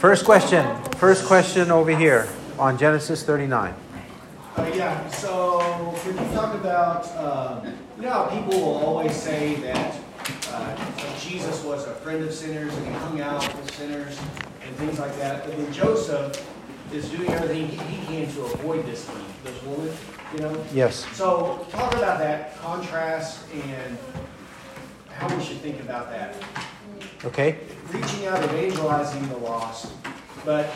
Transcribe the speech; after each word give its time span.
First 0.00 0.24
question. 0.24 0.82
First 0.92 1.26
question 1.26 1.70
over 1.70 1.94
here 1.94 2.26
on 2.58 2.78
Genesis 2.78 3.22
39. 3.22 3.74
Uh, 4.56 4.72
yeah, 4.74 5.06
so 5.10 5.94
could 5.98 6.14
you 6.14 6.26
talk 6.32 6.54
about, 6.54 7.06
uh, 7.08 7.60
you 7.98 8.04
know 8.04 8.26
people 8.32 8.58
will 8.58 8.78
always 8.78 9.14
say 9.14 9.56
that 9.56 10.00
uh, 10.52 11.18
Jesus 11.18 11.62
was 11.64 11.86
a 11.86 11.92
friend 11.96 12.24
of 12.24 12.32
sinners 12.32 12.74
and 12.74 12.86
he 12.86 12.92
hung 12.92 13.20
out 13.20 13.42
with 13.54 13.74
sinners 13.74 14.18
and 14.64 14.74
things 14.76 14.98
like 14.98 15.14
that, 15.16 15.44
but 15.44 15.54
then 15.54 15.70
Joseph 15.70 16.50
is 16.94 17.10
doing 17.10 17.28
everything 17.28 17.68
he, 17.68 17.76
he 17.76 18.06
can 18.06 18.34
to 18.36 18.44
avoid 18.46 18.86
this, 18.86 19.06
this 19.44 19.62
woman, 19.64 19.92
you 20.32 20.40
know? 20.40 20.64
Yes. 20.72 21.06
So 21.14 21.66
talk 21.72 21.92
about 21.92 22.18
that 22.20 22.56
contrast 22.56 23.44
and 23.52 23.98
how 25.10 25.28
we 25.36 25.44
should 25.44 25.58
think 25.58 25.78
about 25.80 26.08
that. 26.08 26.34
Okay. 27.24 27.58
Reaching 27.92 28.26
out, 28.26 28.42
evangelizing 28.44 29.28
the 29.28 29.36
lost, 29.38 29.92
but 30.44 30.70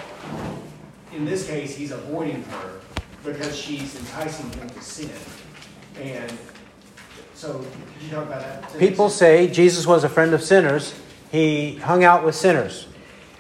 in 1.15 1.25
this 1.25 1.47
case, 1.47 1.75
he's 1.75 1.91
avoiding 1.91 2.43
her 2.45 2.81
because 3.25 3.57
she's 3.57 3.97
enticing 3.97 4.51
him 4.53 4.69
to 4.69 4.81
sin. 4.83 5.11
And 5.99 6.37
so, 7.35 7.59
could 7.59 8.03
you 8.03 8.11
talk 8.11 8.27
about 8.27 8.41
that? 8.41 8.79
People 8.79 9.09
say 9.09 9.49
Jesus 9.49 9.87
was 9.87 10.05
a 10.05 10.09
friend 10.09 10.35
of 10.35 10.43
sinners. 10.43 10.95
He 11.33 11.77
hung 11.77 12.05
out 12.05 12.25
with 12.25 12.35
sinners, 12.35 12.87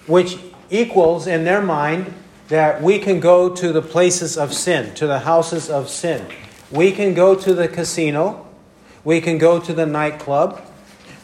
which 0.06 0.38
equals 0.70 1.26
in 1.26 1.44
their 1.44 1.60
mind 1.62 2.12
that 2.48 2.82
we 2.82 2.98
can 2.98 3.20
go 3.20 3.54
to 3.54 3.72
the 3.72 3.82
places 3.82 4.38
of 4.38 4.52
sin, 4.52 4.94
to 4.94 5.06
the 5.06 5.20
houses 5.20 5.68
of 5.68 5.88
sin. 5.88 6.26
We 6.70 6.92
can 6.92 7.14
go 7.14 7.34
to 7.34 7.54
the 7.54 7.68
casino. 7.68 8.46
We 9.04 9.20
can 9.20 9.38
go 9.38 9.60
to 9.60 9.72
the 9.72 9.86
nightclub. 9.86 10.62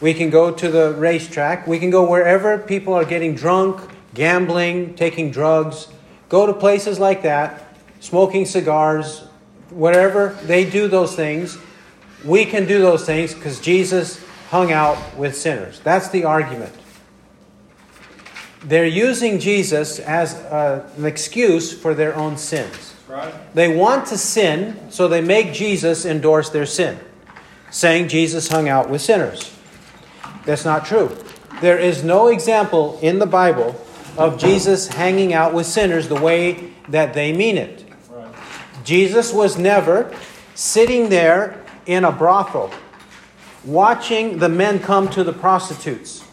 We 0.01 0.13
can 0.13 0.29
go 0.29 0.51
to 0.51 0.69
the 0.69 0.93
racetrack. 0.93 1.67
We 1.67 1.79
can 1.79 1.91
go 1.91 2.09
wherever 2.09 2.57
people 2.57 2.93
are 2.93 3.05
getting 3.05 3.35
drunk, 3.35 3.79
gambling, 4.13 4.95
taking 4.95 5.31
drugs. 5.31 5.87
Go 6.27 6.45
to 6.45 6.53
places 6.53 6.99
like 6.99 7.21
that 7.21 7.71
smoking 8.01 8.45
cigars, 8.45 9.19
whatever 9.69 10.37
they 10.43 10.69
do 10.69 10.89
those 10.89 11.15
things, 11.15 11.57
we 12.25 12.43
can 12.43 12.67
do 12.67 12.79
those 12.79 13.05
things 13.05 13.33
because 13.33 13.61
Jesus 13.61 14.21
hung 14.49 14.71
out 14.71 15.15
with 15.15 15.37
sinners. 15.37 15.79
That's 15.79 16.09
the 16.09 16.25
argument. 16.25 16.73
They're 18.63 18.85
using 18.85 19.39
Jesus 19.39 19.99
as 19.99 20.35
a, 20.35 20.91
an 20.97 21.05
excuse 21.05 21.71
for 21.73 21.93
their 21.93 22.15
own 22.15 22.37
sins. 22.37 22.95
Right. 23.07 23.33
They 23.55 23.75
want 23.75 24.07
to 24.07 24.17
sin, 24.17 24.91
so 24.91 25.07
they 25.07 25.21
make 25.21 25.53
Jesus 25.53 26.05
endorse 26.05 26.49
their 26.49 26.65
sin, 26.65 26.99
saying 27.69 28.07
Jesus 28.09 28.47
hung 28.47 28.67
out 28.67 28.89
with 28.89 29.01
sinners. 29.01 29.55
That's 30.45 30.65
not 30.65 30.85
true. 30.85 31.15
There 31.61 31.77
is 31.77 32.03
no 32.03 32.27
example 32.27 32.99
in 33.01 33.19
the 33.19 33.25
Bible 33.25 33.79
of 34.17 34.37
Jesus 34.37 34.87
hanging 34.87 35.33
out 35.33 35.53
with 35.53 35.65
sinners 35.65 36.07
the 36.07 36.19
way 36.19 36.73
that 36.89 37.13
they 37.13 37.33
mean 37.33 37.57
it. 37.57 37.85
Jesus 38.83 39.31
was 39.31 39.57
never 39.57 40.13
sitting 40.55 41.09
there 41.09 41.63
in 41.85 42.03
a 42.03 42.11
brothel 42.11 42.71
watching 43.63 44.39
the 44.39 44.49
men 44.49 44.79
come 44.79 45.07
to 45.09 45.23
the 45.23 45.33
prostitutes. 45.33 46.23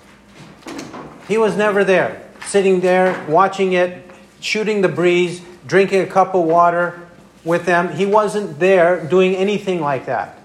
He 1.26 1.36
was 1.36 1.56
never 1.56 1.84
there, 1.84 2.26
sitting 2.46 2.80
there 2.80 3.26
watching 3.28 3.74
it, 3.74 4.10
shooting 4.40 4.80
the 4.80 4.88
breeze, 4.88 5.42
drinking 5.66 6.00
a 6.00 6.06
cup 6.06 6.34
of 6.34 6.44
water 6.44 7.06
with 7.44 7.66
them. 7.66 7.92
He 7.92 8.06
wasn't 8.06 8.58
there 8.58 9.04
doing 9.04 9.34
anything 9.36 9.80
like 9.80 10.06
that. 10.06 10.37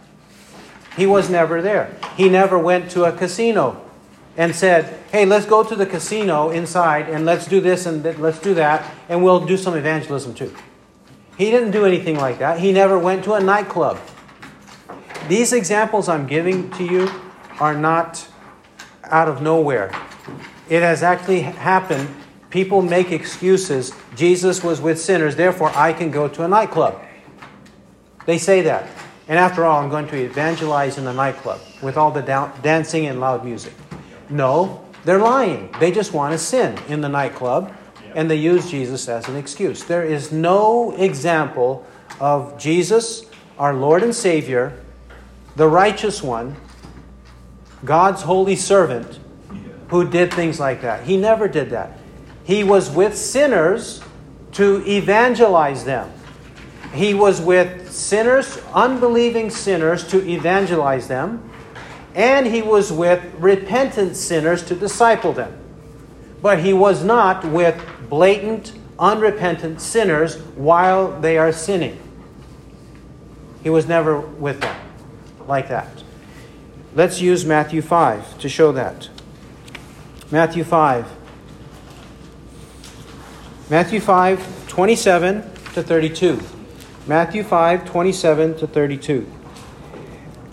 He 0.95 1.05
was 1.05 1.29
never 1.29 1.61
there. 1.61 1.95
He 2.15 2.29
never 2.29 2.57
went 2.57 2.91
to 2.91 3.05
a 3.05 3.11
casino 3.11 3.81
and 4.37 4.55
said, 4.55 4.99
Hey, 5.11 5.25
let's 5.25 5.45
go 5.45 5.63
to 5.63 5.75
the 5.75 5.85
casino 5.85 6.49
inside 6.49 7.09
and 7.09 7.25
let's 7.25 7.45
do 7.45 7.61
this 7.61 7.85
and 7.85 8.03
let's 8.19 8.39
do 8.39 8.53
that, 8.55 8.89
and 9.09 9.23
we'll 9.23 9.45
do 9.45 9.57
some 9.57 9.75
evangelism 9.75 10.33
too. 10.33 10.53
He 11.37 11.49
didn't 11.49 11.71
do 11.71 11.85
anything 11.85 12.17
like 12.17 12.39
that. 12.39 12.59
He 12.59 12.71
never 12.71 12.97
went 12.97 13.23
to 13.25 13.33
a 13.33 13.39
nightclub. 13.39 13.99
These 15.27 15.53
examples 15.53 16.09
I'm 16.09 16.27
giving 16.27 16.69
to 16.71 16.83
you 16.83 17.09
are 17.59 17.75
not 17.75 18.27
out 19.05 19.27
of 19.27 19.41
nowhere. 19.41 19.91
It 20.69 20.81
has 20.81 21.03
actually 21.03 21.41
happened. 21.41 22.09
People 22.49 22.81
make 22.81 23.11
excuses. 23.11 23.93
Jesus 24.15 24.63
was 24.63 24.79
with 24.79 25.01
sinners, 25.01 25.35
therefore 25.35 25.71
I 25.75 25.93
can 25.93 26.11
go 26.11 26.27
to 26.27 26.43
a 26.43 26.47
nightclub. 26.47 27.01
They 28.25 28.37
say 28.37 28.61
that. 28.61 28.87
And 29.33 29.39
after 29.39 29.65
all, 29.65 29.81
I'm 29.81 29.89
going 29.89 30.07
to 30.09 30.15
evangelize 30.15 30.99
in 30.99 31.05
the 31.05 31.11
nightclub 31.11 31.59
with 31.81 31.97
all 31.97 32.11
the 32.11 32.21
dancing 32.21 33.07
and 33.07 33.19
loud 33.19 33.43
music. 33.43 33.73
No, 34.29 34.85
they're 35.05 35.17
lying. 35.17 35.73
They 35.79 35.89
just 35.89 36.13
want 36.13 36.33
to 36.33 36.37
sin 36.37 36.77
in 36.87 37.01
the 37.01 37.09
nightclub 37.09 37.75
and 38.13 38.29
they 38.29 38.35
use 38.35 38.69
Jesus 38.69 39.09
as 39.09 39.27
an 39.27 39.35
excuse. 39.35 39.85
There 39.85 40.03
is 40.03 40.31
no 40.31 40.91
example 40.91 41.83
of 42.19 42.59
Jesus, 42.59 43.25
our 43.57 43.73
Lord 43.73 44.03
and 44.03 44.13
Savior, 44.13 44.79
the 45.55 45.67
righteous 45.67 46.21
one, 46.21 46.55
God's 47.83 48.21
holy 48.21 48.55
servant, 48.55 49.17
who 49.87 50.07
did 50.07 50.31
things 50.31 50.59
like 50.59 50.81
that. 50.81 51.05
He 51.05 51.17
never 51.17 51.47
did 51.47 51.71
that. 51.71 51.97
He 52.43 52.63
was 52.63 52.91
with 52.91 53.17
sinners 53.17 54.03
to 54.51 54.87
evangelize 54.87 55.85
them. 55.85 56.13
He 56.93 57.13
was 57.13 57.41
with 57.41 57.91
sinners, 57.91 58.59
unbelieving 58.73 59.49
sinners, 59.49 60.05
to 60.09 60.27
evangelize 60.29 61.07
them. 61.07 61.49
And 62.13 62.45
he 62.45 62.61
was 62.61 62.91
with 62.91 63.23
repentant 63.39 64.15
sinners 64.15 64.63
to 64.65 64.75
disciple 64.75 65.33
them. 65.33 65.57
But 66.41 66.59
he 66.59 66.73
was 66.73 67.03
not 67.03 67.43
with 67.43 67.83
blatant, 68.09 68.73
unrepentant 68.99 69.81
sinners 69.81 70.37
while 70.55 71.19
they 71.19 71.37
are 71.39 71.51
sinning. 71.51 71.97
He 73.63 73.69
was 73.71 73.87
never 73.87 74.19
with 74.19 74.61
them 74.61 74.77
like 75.47 75.69
that. 75.69 76.03
Let's 76.93 77.19
use 77.19 77.43
Matthew 77.43 77.81
5 77.81 78.37
to 78.39 78.49
show 78.49 78.71
that. 78.73 79.09
Matthew 80.29 80.63
5. 80.63 81.07
Matthew 83.69 83.99
5, 83.99 84.67
27 84.67 85.41
to 85.73 85.81
32. 85.81 86.39
Matthew 87.05 87.43
5, 87.43 87.83
27 87.83 88.57
to 88.59 88.67
32. 88.67 89.29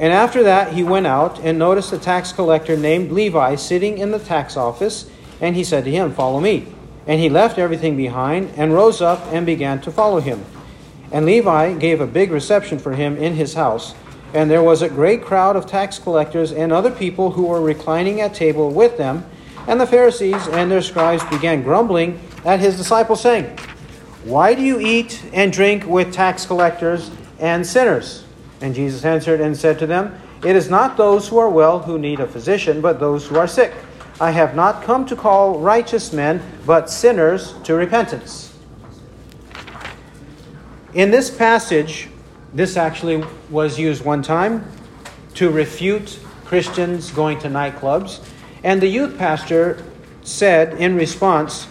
And 0.00 0.12
after 0.12 0.42
that, 0.42 0.72
he 0.72 0.82
went 0.82 1.06
out 1.06 1.38
and 1.40 1.58
noticed 1.58 1.92
a 1.92 1.98
tax 1.98 2.32
collector 2.32 2.76
named 2.76 3.12
Levi 3.12 3.54
sitting 3.54 3.98
in 3.98 4.10
the 4.10 4.18
tax 4.18 4.56
office, 4.56 5.08
and 5.40 5.54
he 5.54 5.62
said 5.62 5.84
to 5.84 5.90
him, 5.90 6.12
Follow 6.12 6.40
me. 6.40 6.66
And 7.06 7.20
he 7.20 7.28
left 7.28 7.58
everything 7.58 7.96
behind 7.96 8.50
and 8.56 8.74
rose 8.74 9.00
up 9.00 9.24
and 9.26 9.46
began 9.46 9.80
to 9.82 9.92
follow 9.92 10.20
him. 10.20 10.44
And 11.12 11.24
Levi 11.24 11.74
gave 11.74 12.00
a 12.00 12.06
big 12.06 12.32
reception 12.32 12.78
for 12.78 12.94
him 12.94 13.16
in 13.16 13.34
his 13.34 13.54
house. 13.54 13.94
And 14.34 14.50
there 14.50 14.62
was 14.62 14.82
a 14.82 14.88
great 14.88 15.22
crowd 15.22 15.54
of 15.54 15.66
tax 15.66 15.98
collectors 15.98 16.52
and 16.52 16.72
other 16.72 16.90
people 16.90 17.32
who 17.32 17.46
were 17.46 17.60
reclining 17.60 18.20
at 18.20 18.34
table 18.34 18.70
with 18.70 18.96
them. 18.96 19.24
And 19.68 19.80
the 19.80 19.86
Pharisees 19.86 20.48
and 20.48 20.70
their 20.70 20.82
scribes 20.82 21.22
began 21.24 21.62
grumbling 21.62 22.20
at 22.44 22.58
his 22.58 22.76
disciples, 22.76 23.20
saying, 23.20 23.56
Why 24.24 24.54
do 24.54 24.62
you 24.62 24.78
eat 24.80 25.24
and 25.32 25.52
drink 25.52 25.86
with 25.86 26.12
tax 26.12 26.44
collectors 26.44 27.10
and 27.38 27.66
sinners? 27.66 28.24
And 28.60 28.74
Jesus 28.74 29.04
answered 29.04 29.40
and 29.40 29.56
said 29.56 29.78
to 29.78 29.86
them, 29.86 30.20
It 30.44 30.56
is 30.56 30.68
not 30.68 30.98
those 30.98 31.28
who 31.28 31.38
are 31.38 31.48
well 31.48 31.78
who 31.78 31.98
need 31.98 32.20
a 32.20 32.26
physician, 32.26 32.82
but 32.82 33.00
those 33.00 33.26
who 33.26 33.38
are 33.38 33.46
sick. 33.46 33.72
I 34.20 34.32
have 34.32 34.54
not 34.54 34.82
come 34.82 35.06
to 35.06 35.16
call 35.16 35.58
righteous 35.58 36.12
men, 36.12 36.42
but 36.66 36.90
sinners 36.90 37.54
to 37.64 37.74
repentance. 37.74 38.54
In 40.92 41.10
this 41.10 41.30
passage, 41.30 42.08
this 42.52 42.76
actually 42.76 43.24
was 43.48 43.78
used 43.78 44.04
one 44.04 44.22
time 44.22 44.70
to 45.34 45.50
refute 45.50 46.18
Christians 46.44 47.10
going 47.10 47.38
to 47.38 47.48
nightclubs. 47.48 48.20
And 48.62 48.82
the 48.82 48.88
youth 48.88 49.16
pastor 49.16 49.82
said 50.22 50.74
in 50.74 50.96
response, 50.96 51.66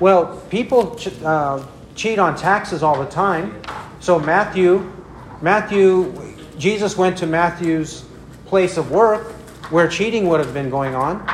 Well, 0.00 0.42
people 0.50 0.98
uh, 1.24 1.64
cheat 1.94 2.18
on 2.18 2.36
taxes 2.36 2.82
all 2.82 3.02
the 3.02 3.10
time. 3.10 3.62
So, 4.00 4.18
Matthew, 4.18 4.92
Matthew, 5.40 6.12
Jesus 6.58 6.96
went 6.96 7.18
to 7.18 7.26
Matthew's 7.26 8.04
place 8.46 8.76
of 8.76 8.90
work 8.90 9.32
where 9.70 9.88
cheating 9.88 10.28
would 10.28 10.40
have 10.40 10.52
been 10.52 10.70
going 10.70 10.94
on. 10.94 11.26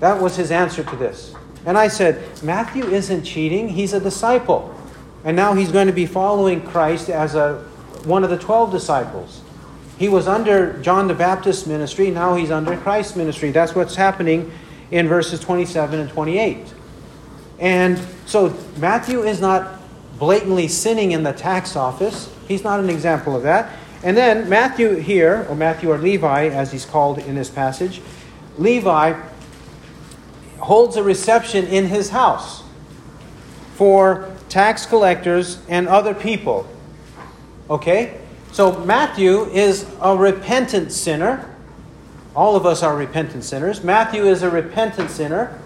That 0.00 0.20
was 0.20 0.36
his 0.36 0.50
answer 0.50 0.82
to 0.84 0.96
this. 0.96 1.34
And 1.66 1.76
I 1.76 1.88
said, 1.88 2.42
Matthew 2.42 2.84
isn't 2.84 3.24
cheating, 3.24 3.68
he's 3.68 3.92
a 3.92 4.00
disciple. 4.00 4.74
And 5.24 5.36
now 5.36 5.54
he's 5.54 5.70
going 5.70 5.86
to 5.86 5.92
be 5.92 6.06
following 6.06 6.62
Christ 6.62 7.10
as 7.10 7.34
a, 7.34 7.58
one 8.04 8.24
of 8.24 8.30
the 8.30 8.38
12 8.38 8.72
disciples. 8.72 9.42
He 9.98 10.08
was 10.08 10.26
under 10.26 10.80
John 10.80 11.08
the 11.08 11.14
Baptist's 11.14 11.66
ministry, 11.66 12.10
now 12.10 12.34
he's 12.34 12.50
under 12.50 12.76
Christ's 12.78 13.16
ministry. 13.16 13.50
That's 13.50 13.74
what's 13.74 13.94
happening 13.94 14.50
in 14.90 15.08
verses 15.08 15.40
27 15.40 16.00
and 16.00 16.08
28. 16.08 16.74
And 17.60 18.00
so 18.24 18.56
Matthew 18.78 19.22
is 19.22 19.40
not 19.40 19.80
blatantly 20.18 20.66
sinning 20.66 21.12
in 21.12 21.22
the 21.22 21.32
tax 21.32 21.76
office. 21.76 22.32
He's 22.48 22.64
not 22.64 22.80
an 22.80 22.90
example 22.90 23.36
of 23.36 23.42
that. 23.42 23.76
And 24.02 24.16
then 24.16 24.48
Matthew 24.48 24.94
here, 24.96 25.46
or 25.48 25.54
Matthew 25.54 25.90
or 25.90 25.98
Levi, 25.98 26.48
as 26.48 26.72
he's 26.72 26.86
called 26.86 27.18
in 27.18 27.34
this 27.34 27.50
passage, 27.50 28.00
Levi 28.56 29.20
holds 30.58 30.96
a 30.96 31.02
reception 31.02 31.66
in 31.66 31.86
his 31.86 32.10
house 32.10 32.62
for 33.74 34.34
tax 34.48 34.86
collectors 34.86 35.58
and 35.68 35.86
other 35.86 36.14
people. 36.14 36.66
Okay? 37.68 38.18
So 38.52 38.84
Matthew 38.84 39.44
is 39.50 39.86
a 40.00 40.16
repentant 40.16 40.92
sinner. 40.92 41.54
All 42.34 42.56
of 42.56 42.64
us 42.64 42.82
are 42.82 42.96
repentant 42.96 43.44
sinners. 43.44 43.84
Matthew 43.84 44.24
is 44.24 44.42
a 44.42 44.50
repentant 44.50 45.10
sinner 45.10 45.58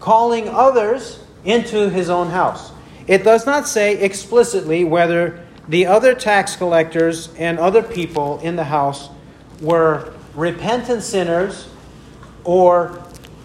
calling 0.00 0.48
others 0.48 1.20
into 1.44 1.90
his 1.90 2.10
own 2.10 2.28
house. 2.28 2.72
It 3.06 3.24
does 3.24 3.46
not 3.46 3.66
say 3.66 4.00
explicitly 4.00 4.84
whether 4.84 5.44
the 5.68 5.86
other 5.86 6.14
tax 6.14 6.56
collectors 6.56 7.32
and 7.36 7.58
other 7.58 7.82
people 7.82 8.38
in 8.40 8.56
the 8.56 8.64
house 8.64 9.08
were 9.60 10.12
repentant 10.34 11.02
sinners 11.02 11.68
or 12.44 13.02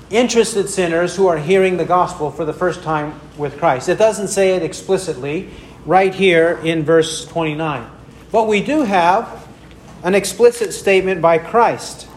interested 0.10 0.70
sinners 0.70 1.16
who 1.16 1.28
are 1.28 1.38
hearing 1.38 1.78
the 1.78 1.86
gospel 1.86 2.30
for 2.30 2.46
the 2.46 2.54
first 2.54 2.84
time 2.84 3.20
with 3.38 3.58
Christ. 3.58 3.90
It 3.90 3.98
doesn't 3.98 4.28
say 4.28 4.56
it 4.56 4.64
explicitly 4.64 5.50
right 5.86 6.14
here 6.14 6.60
in 6.64 6.84
verse 6.84 7.26
29. 7.26 7.90
But 8.32 8.48
we 8.48 8.62
do 8.62 8.84
have 8.84 9.48
an 10.04 10.16
explicit 10.16 10.74
statement 10.74 11.22
by 11.22 11.38
Christ. 11.38 12.08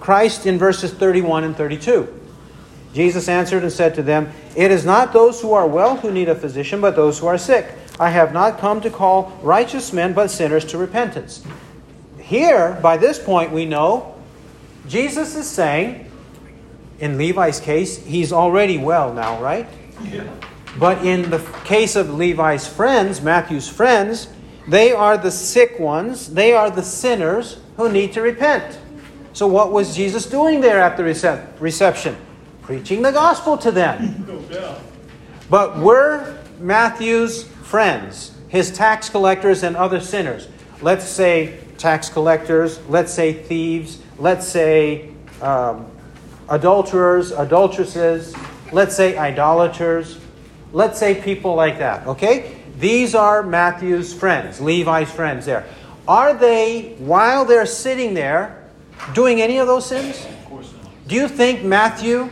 Christ 0.00 0.46
in 0.46 0.58
verses 0.58 0.92
31 0.92 1.44
and 1.44 1.56
32. 1.56 2.25
Jesus 2.94 3.28
answered 3.28 3.62
and 3.62 3.72
said 3.72 3.94
to 3.96 4.02
them, 4.02 4.32
It 4.56 4.70
is 4.70 4.84
not 4.84 5.12
those 5.12 5.40
who 5.40 5.52
are 5.52 5.66
well 5.66 5.96
who 5.96 6.10
need 6.10 6.28
a 6.28 6.34
physician, 6.34 6.80
but 6.80 6.96
those 6.96 7.18
who 7.18 7.26
are 7.26 7.38
sick. 7.38 7.72
I 7.98 8.10
have 8.10 8.32
not 8.32 8.58
come 8.58 8.80
to 8.82 8.90
call 8.90 9.38
righteous 9.42 9.92
men, 9.92 10.12
but 10.12 10.30
sinners 10.30 10.64
to 10.66 10.78
repentance. 10.78 11.44
Here, 12.18 12.78
by 12.82 12.96
this 12.96 13.18
point, 13.18 13.52
we 13.52 13.64
know 13.64 14.14
Jesus 14.88 15.34
is 15.36 15.48
saying, 15.48 16.10
in 16.98 17.18
Levi's 17.18 17.60
case, 17.60 18.02
he's 18.04 18.32
already 18.32 18.78
well 18.78 19.12
now, 19.12 19.40
right? 19.40 19.68
Yeah. 20.02 20.24
But 20.78 21.04
in 21.04 21.30
the 21.30 21.38
case 21.64 21.96
of 21.96 22.14
Levi's 22.14 22.66
friends, 22.66 23.20
Matthew's 23.22 23.68
friends, 23.68 24.28
they 24.68 24.92
are 24.92 25.16
the 25.16 25.30
sick 25.30 25.78
ones, 25.78 26.32
they 26.32 26.52
are 26.52 26.70
the 26.70 26.82
sinners 26.82 27.58
who 27.76 27.90
need 27.90 28.12
to 28.14 28.20
repent. 28.20 28.78
So, 29.32 29.46
what 29.46 29.72
was 29.72 29.94
Jesus 29.94 30.26
doing 30.26 30.60
there 30.60 30.80
at 30.80 30.96
the 30.96 31.04
reception? 31.60 32.16
Preaching 32.66 33.00
the 33.00 33.12
gospel 33.12 33.56
to 33.58 33.70
them. 33.70 34.26
But 35.48 35.78
were 35.78 36.36
Matthew's 36.58 37.44
friends, 37.44 38.36
his 38.48 38.72
tax 38.72 39.08
collectors 39.08 39.62
and 39.62 39.76
other 39.76 40.00
sinners, 40.00 40.48
let's 40.82 41.04
say 41.06 41.60
tax 41.78 42.08
collectors, 42.08 42.80
let's 42.88 43.14
say 43.14 43.32
thieves, 43.32 44.02
let's 44.18 44.48
say 44.48 45.12
um, 45.40 45.86
adulterers, 46.48 47.30
adulteresses, 47.30 48.34
let's 48.72 48.96
say 48.96 49.16
idolaters, 49.16 50.18
let's 50.72 50.98
say 50.98 51.20
people 51.22 51.54
like 51.54 51.78
that, 51.78 52.04
okay? 52.08 52.56
These 52.80 53.14
are 53.14 53.44
Matthew's 53.44 54.12
friends, 54.12 54.60
Levi's 54.60 55.10
friends 55.12 55.46
there. 55.46 55.66
Are 56.08 56.34
they, 56.34 56.96
while 56.98 57.44
they're 57.44 57.64
sitting 57.64 58.14
there, 58.14 58.64
doing 59.14 59.40
any 59.40 59.58
of 59.58 59.68
those 59.68 59.86
sins? 59.86 60.24
Of 60.24 60.44
course 60.46 60.72
not. 60.82 61.08
Do 61.08 61.14
you 61.14 61.28
think 61.28 61.62
Matthew 61.62 62.28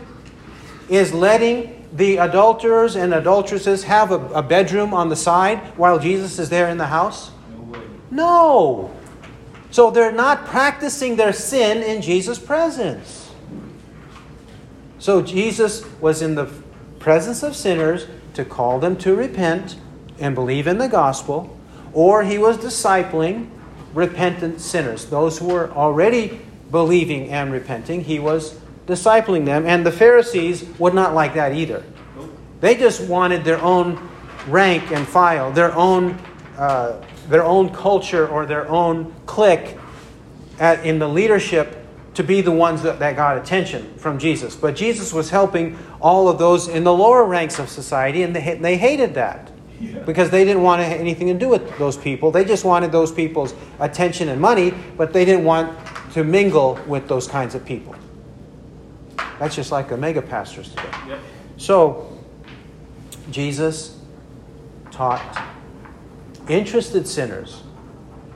is 0.89 1.13
letting 1.13 1.87
the 1.93 2.17
adulterers 2.17 2.97
and 2.97 3.15
adulteresses 3.15 3.85
have 3.85 4.11
a, 4.11 4.17
a 4.29 4.43
bedroom 4.43 4.93
on 4.93 5.09
the 5.09 5.17
side 5.17 5.59
while 5.77 5.99
Jesus 5.99 6.39
is 6.39 6.49
there 6.49 6.69
in 6.69 6.79
the 6.79 6.87
house? 6.87 7.31
No. 7.51 7.83
No. 8.11 8.97
So 9.71 9.91
they're 9.91 10.13
not 10.13 10.47
practicing 10.47 11.17
their 11.17 11.33
sin 11.33 11.83
in 11.83 12.03
Jesus' 12.03 12.39
presence. 12.39 13.31
So 14.99 15.23
Jesus 15.23 15.85
was 16.01 16.23
in 16.23 16.35
the 16.35 16.51
presence 16.99 17.43
of 17.43 17.55
sinners 17.55 18.07
to 18.35 18.45
call 18.45 18.79
them 18.79 18.97
to 18.99 19.15
repent 19.15 19.77
and 20.19 20.35
believe 20.35 20.67
in 20.67 20.79
the 20.79 20.89
gospel, 20.89 21.57
or 21.93 22.25
he 22.25 22.39
was 22.39 22.57
discipling 22.57 23.51
repentant 23.93 24.61
sinners, 24.61 25.07
those 25.07 25.39
who 25.39 25.49
were 25.49 25.71
already 25.73 26.41
believing 26.71 27.29
and 27.31 27.53
repenting. 27.53 28.03
He 28.03 28.19
was 28.19 28.59
discipling 28.87 29.45
them, 29.45 29.67
and 29.67 29.85
the 29.85 29.93
Pharisees 29.93 30.65
would 30.79 30.95
not 30.95 31.15
like 31.15 31.35
that 31.35 31.55
either. 31.55 31.83
They 32.61 32.75
just 32.77 33.01
wanted 33.09 33.45
their 33.45 33.61
own 33.61 34.09
rank 34.49 34.91
and 34.91 35.07
file, 35.07 35.53
their 35.53 35.75
own, 35.75 36.19
uh, 36.57 37.03
their 37.29 37.45
own 37.45 37.71
culture 37.71 38.29
or 38.29 38.47
their 38.47 38.69
own 38.69 39.15
clique 39.27 39.77
at, 40.59 40.85
in 40.85 40.99
the 40.99 41.09
leadership 41.09 41.79
to 42.15 42.23
be 42.23 42.41
the 42.41 42.53
ones 42.53 42.83
that, 42.83 42.99
that 43.01 43.17
got 43.17 43.37
attention 43.37 43.93
from 43.97 44.19
Jesus. 44.19 44.55
But 44.55 44.77
Jesus 44.77 45.13
was 45.13 45.31
helping 45.31 45.77
all 46.01 46.29
of 46.29 46.39
those 46.39 46.69
in 46.69 46.85
the 46.85 46.93
lower 46.93 47.25
ranks 47.25 47.59
of 47.59 47.69
society, 47.69 48.23
and 48.23 48.35
they, 48.35 48.55
they 48.55 48.77
hated 48.77 49.15
that. 49.15 49.51
Yeah. 49.81 49.99
Because 50.01 50.31
they 50.31 50.45
didn't 50.45 50.63
want 50.63 50.83
anything 50.83 51.27
to 51.27 51.35
do 51.35 51.49
with 51.49 51.77
those 51.79 51.97
people. 51.97 52.31
They 52.31 52.45
just 52.45 52.65
wanted 52.65 52.93
those 52.93 53.11
people's 53.11 53.55
attention 53.81 54.29
and 54.29 54.41
money, 54.41 54.73
but 54.97 55.13
they 55.13 55.25
didn't 55.25 55.45
want 55.45 55.77
to 56.13 56.23
mingle 56.23 56.79
with 56.87 57.09
those 57.09 57.27
kinds 57.27 57.57
of 57.57 57.65
people. 57.65 57.97
That's 59.39 59.55
just 59.55 59.73
like 59.73 59.89
the 59.89 59.97
mega 59.97 60.23
pastors 60.23 60.71
today. 60.71 60.91
Yep. 61.09 61.19
So, 61.57 62.19
Jesus 63.31 63.99
taught 64.91 65.45
interested 66.49 67.09
sinners 67.09 67.63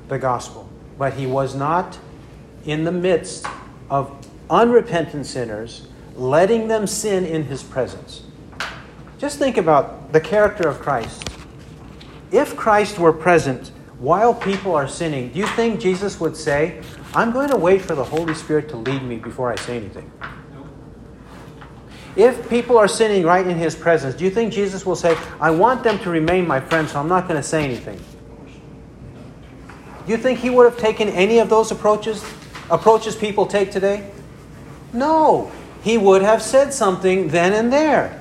the 0.08 0.18
gospel, 0.18 0.68
but 0.98 1.14
he 1.14 1.26
was 1.26 1.54
not 1.54 1.98
in 2.64 2.84
the 2.84 2.92
midst 2.92 3.46
of 3.90 4.26
unrepentant 4.50 5.26
sinners, 5.26 5.86
letting 6.16 6.68
them 6.68 6.86
sin 6.86 7.24
in 7.24 7.44
his 7.44 7.62
presence. 7.62 8.22
Just 9.18 9.38
think 9.38 9.56
about 9.56 10.12
the 10.12 10.20
character 10.20 10.68
of 10.68 10.78
Christ. 10.78 11.24
If 12.30 12.56
Christ 12.56 12.98
were 12.98 13.12
present 13.12 13.72
while 13.98 14.34
people 14.34 14.74
are 14.74 14.88
sinning, 14.88 15.30
do 15.30 15.38
you 15.38 15.46
think 15.48 15.80
Jesus 15.80 16.20
would 16.20 16.36
say, 16.36 16.82
I'm 17.14 17.32
going 17.32 17.48
to 17.50 17.56
wait 17.56 17.82
for 17.82 17.94
the 17.94 18.04
Holy 18.04 18.34
Spirit 18.34 18.68
to 18.70 18.76
lead 18.76 19.02
me 19.02 19.16
before 19.16 19.50
I 19.52 19.56
say 19.56 19.76
anything? 19.76 20.10
If 22.18 22.50
people 22.50 22.76
are 22.76 22.88
sinning 22.88 23.22
right 23.22 23.46
in 23.46 23.56
his 23.56 23.76
presence, 23.76 24.16
do 24.16 24.24
you 24.24 24.30
think 24.30 24.52
Jesus 24.52 24.84
will 24.84 24.96
say, 24.96 25.16
I 25.40 25.52
want 25.52 25.84
them 25.84 26.00
to 26.00 26.10
remain 26.10 26.48
my 26.48 26.58
friends, 26.58 26.90
so 26.90 26.98
I'm 26.98 27.08
not 27.08 27.28
going 27.28 27.40
to 27.40 27.46
say 27.46 27.64
anything? 27.64 27.96
Do 30.04 30.12
you 30.12 30.18
think 30.18 30.40
he 30.40 30.50
would 30.50 30.64
have 30.64 30.80
taken 30.80 31.08
any 31.10 31.38
of 31.38 31.48
those 31.48 31.70
approaches, 31.70 32.24
approaches 32.70 33.14
people 33.14 33.46
take 33.46 33.70
today? 33.70 34.10
No. 34.92 35.52
He 35.84 35.96
would 35.96 36.22
have 36.22 36.42
said 36.42 36.74
something 36.74 37.28
then 37.28 37.52
and 37.52 37.72
there. 37.72 38.20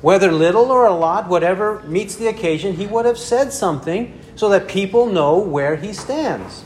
Whether 0.00 0.32
little 0.32 0.72
or 0.72 0.86
a 0.86 0.92
lot, 0.92 1.28
whatever 1.28 1.80
meets 1.86 2.16
the 2.16 2.26
occasion, 2.26 2.74
he 2.74 2.88
would 2.88 3.06
have 3.06 3.18
said 3.18 3.52
something 3.52 4.18
so 4.34 4.48
that 4.48 4.66
people 4.66 5.06
know 5.06 5.38
where 5.38 5.76
he 5.76 5.92
stands. 5.92 6.64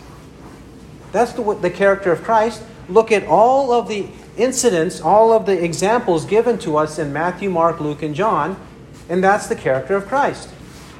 That's 1.12 1.34
the, 1.34 1.54
the 1.56 1.70
character 1.70 2.12
of 2.12 2.22
Christ. 2.22 2.62
Look 2.88 3.12
at 3.12 3.26
all 3.26 3.72
of 3.72 3.88
the 3.88 4.08
incidents, 4.36 5.00
all 5.00 5.32
of 5.32 5.46
the 5.46 5.62
examples 5.62 6.24
given 6.24 6.58
to 6.58 6.76
us 6.76 6.98
in 6.98 7.12
Matthew, 7.12 7.50
Mark, 7.50 7.80
Luke, 7.80 8.02
and 8.02 8.14
John, 8.14 8.60
and 9.08 9.22
that's 9.22 9.46
the 9.46 9.56
character 9.56 9.96
of 9.96 10.06
Christ. 10.06 10.50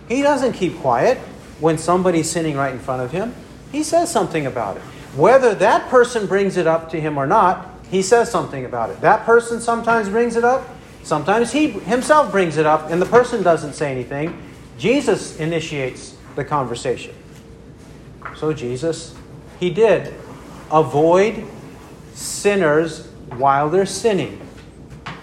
He 0.09 0.23
doesn't 0.23 0.53
keep 0.53 0.79
quiet 0.79 1.19
when 1.61 1.79
somebody's 1.79 2.31
sinning 2.31 2.57
right 2.57 2.73
in 2.73 2.79
front 2.79 3.03
of 3.03 3.13
him. 3.13 3.35
He 3.73 3.83
says 3.83 4.11
something 4.11 4.47
about 4.47 4.77
it. 4.77 4.83
Whether 5.17 5.55
that 5.57 5.89
person 5.89 6.27
brings 6.27 6.57
it 6.57 6.67
up 6.67 6.91
to 6.91 7.01
him 7.01 7.19
or 7.19 7.27
not, 7.27 7.71
he 7.91 8.03
says 8.03 8.31
something 8.31 8.65
about 8.65 8.91
it. 8.91 9.01
That 9.01 9.25
person 9.25 9.61
sometimes 9.61 10.09
brings 10.09 10.37
it 10.37 10.45
up, 10.45 10.69
sometimes 11.03 11.53
he 11.53 11.71
himself 11.71 12.31
brings 12.31 12.57
it 12.57 12.67
up, 12.67 12.91
and 12.91 13.01
the 13.01 13.07
person 13.07 13.43
doesn't 13.43 13.73
say 13.75 13.91
anything. 13.91 14.43
Jesus 14.79 15.39
initiates 15.39 16.17
the 16.35 16.45
conversation. 16.45 17.15
So, 18.37 18.53
Jesus, 18.53 19.15
he 19.59 19.71
did 19.71 20.13
avoid 20.71 21.45
sinners 22.13 23.06
while 23.31 23.69
they're 23.69 23.87
sinning. 23.87 24.41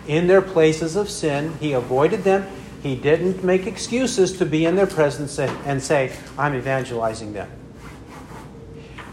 In 0.07 0.27
their 0.27 0.41
places 0.41 0.95
of 0.95 1.09
sin, 1.09 1.53
he 1.59 1.73
avoided 1.73 2.23
them. 2.23 2.47
He 2.81 2.95
didn't 2.95 3.43
make 3.43 3.65
excuses 3.65 4.37
to 4.37 4.45
be 4.45 4.65
in 4.65 4.75
their 4.75 4.87
presence 4.87 5.39
and 5.39 5.81
say, 5.81 6.15
I'm 6.37 6.53
evangelizing 6.55 7.33
them. 7.33 7.49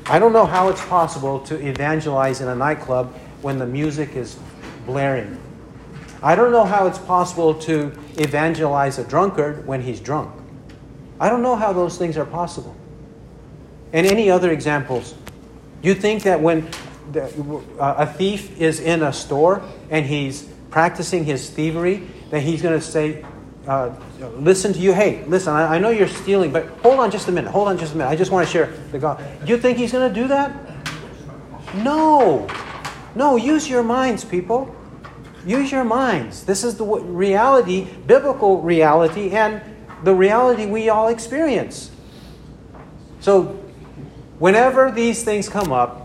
I 0.07 0.19
don't 0.19 0.33
know 0.33 0.47
how 0.47 0.69
it's 0.69 0.85
possible 0.87 1.39
to 1.43 1.55
evangelize 1.69 2.41
in 2.41 2.49
a 2.49 2.55
nightclub 2.57 3.15
when 3.43 3.59
the 3.59 3.67
music 3.67 4.17
is 4.17 4.37
blaring. 4.85 5.41
I 6.23 6.35
don't 6.35 6.51
know 6.51 6.65
how 6.65 6.89
it's 6.89 6.99
possible 6.99 7.55
to 7.61 7.93
evangelize 8.19 8.99
a 8.99 9.05
drunkard 9.05 9.67
when 9.67 9.81
he's 9.81 10.01
drunk. 10.01 10.35
I 11.21 11.31
don't 11.31 11.43
know 11.43 11.55
how 11.55 11.73
those 11.73 11.97
things 11.97 12.17
are 12.17 12.27
possible. 12.27 12.75
And 13.93 14.07
any 14.07 14.31
other 14.31 14.51
examples? 14.51 15.15
You 15.83 15.95
think 15.95 16.25
that 16.25 16.41
when 16.41 16.69
a 17.17 18.07
thief 18.07 18.61
is 18.61 18.81
in 18.81 19.03
a 19.03 19.13
store 19.13 19.63
and 19.91 20.07
he's 20.07 20.43
practicing 20.71 21.25
his 21.25 21.51
thievery, 21.51 22.07
then 22.31 22.43
he's 22.43 22.63
going 22.63 22.79
to 22.79 22.85
say, 22.85 23.25
uh, 23.67 23.95
listen 24.37 24.73
to 24.73 24.79
you. 24.79 24.93
Hey, 24.93 25.25
listen, 25.27 25.53
I, 25.53 25.77
I, 25.77 25.79
know 25.79 25.91
you're 25.91 26.09
stealing, 26.09 26.51
but 26.51 26.67
hold 26.83 26.99
on 26.99 27.11
just 27.11 27.29
a 27.29 27.33
minute. 27.33 27.51
Hold 27.51 27.69
on 27.69 27.79
just 27.79 27.95
a 27.95 27.97
minute. 27.97 28.11
I 28.11 28.17
just 28.17 28.31
want 28.31 28.47
to 28.47 28.53
share 28.53 28.67
the 28.91 28.99
God. 28.99 29.23
You 29.47 29.59
think 29.59 29.79
he's 29.79 29.93
going 29.93 30.13
to 30.13 30.21
do 30.21 30.29
that? 30.29 30.53
No. 31.77 32.49
No, 33.15 33.37
use 33.37 33.69
your 33.69 33.83
minds, 33.83 34.25
people. 34.25 34.75
Use 35.45 35.73
your 35.73 35.85
minds. 35.85 36.45
This 36.45 36.65
is 36.65 36.77
the 36.77 36.85
reality, 36.85 37.87
biblical 38.07 38.61
reality, 38.63 39.31
and 39.31 39.63
the 40.05 40.15
reality 40.15 40.67
we 40.67 40.89
all 40.89 41.09
experience. 41.09 41.91
So, 43.21 43.43
whenever 44.39 44.91
these 44.91 45.23
things 45.23 45.49
come 45.49 45.73
up, 45.73 46.00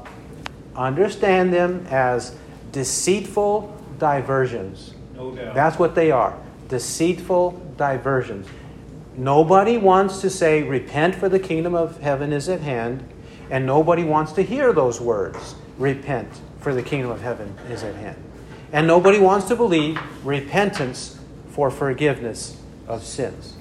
understand 0.75 1.53
them 1.53 1.86
as 1.89 2.36
deceitful 2.72 3.75
diversions. 3.98 4.94
No 5.15 5.32
doubt. 5.32 5.55
That's 5.55 5.79
what 5.79 5.96
they 5.96 6.12
are 6.12 6.38
deceitful 6.67 7.51
diversions. 7.77 8.48
Nobody 9.15 9.77
wants 9.77 10.22
to 10.22 10.29
say, 10.29 10.63
Repent, 10.63 11.15
for 11.15 11.29
the 11.29 11.39
kingdom 11.39 11.75
of 11.75 12.00
heaven 12.00 12.34
is 12.34 12.50
at 12.50 12.62
hand, 12.62 13.08
and 13.50 13.65
nobody 13.65 14.03
wants 14.03 14.34
to 14.34 14.41
hear 14.41 14.74
those 14.74 15.00
words, 15.00 15.55
Repent, 15.77 16.41
for 16.60 16.74
the 16.74 16.82
kingdom 16.82 17.12
of 17.12 17.22
heaven 17.22 17.55
is 17.70 17.84
at 17.84 17.96
hand. 17.96 18.22
And 18.74 18.88
nobody 18.88 19.20
wants 19.20 19.48
to 19.48 19.55
believe 19.55 20.00
repentance 20.25 21.20
for 21.50 21.72
forgiveness 21.72 22.60
of 22.88 23.03
sins. 23.03 23.53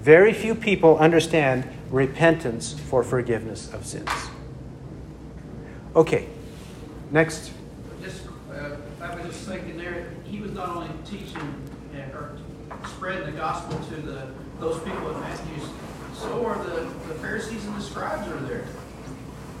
Very 0.00 0.32
few 0.32 0.54
people 0.54 0.96
understand 0.98 1.68
repentance 1.90 2.72
for 2.72 3.02
forgiveness 3.02 3.72
of 3.74 3.84
sins. 3.84 4.08
Okay, 5.94 6.28
next. 7.10 7.52
Just, 8.02 8.22
uh, 8.52 8.76
I 9.00 9.14
was 9.14 9.26
just 9.26 9.48
thinking 9.48 9.76
there, 9.76 10.10
he 10.24 10.40
was 10.40 10.52
not 10.52 10.68
only 10.68 10.90
teaching 11.04 11.54
and, 11.94 12.12
or 12.12 12.36
spreading 12.86 13.26
the 13.26 13.32
gospel 13.32 13.78
to 13.78 14.02
the 14.02 14.28
those 14.60 14.82
people 14.82 15.14
in 15.14 15.20
Matthew's, 15.20 15.68
so 16.18 16.44
are 16.44 16.62
the, 16.64 16.80
the 17.06 17.14
Pharisees 17.20 17.64
and 17.64 17.76
the 17.76 17.80
scribes 17.80 18.26
are 18.26 18.40
there. 18.40 18.64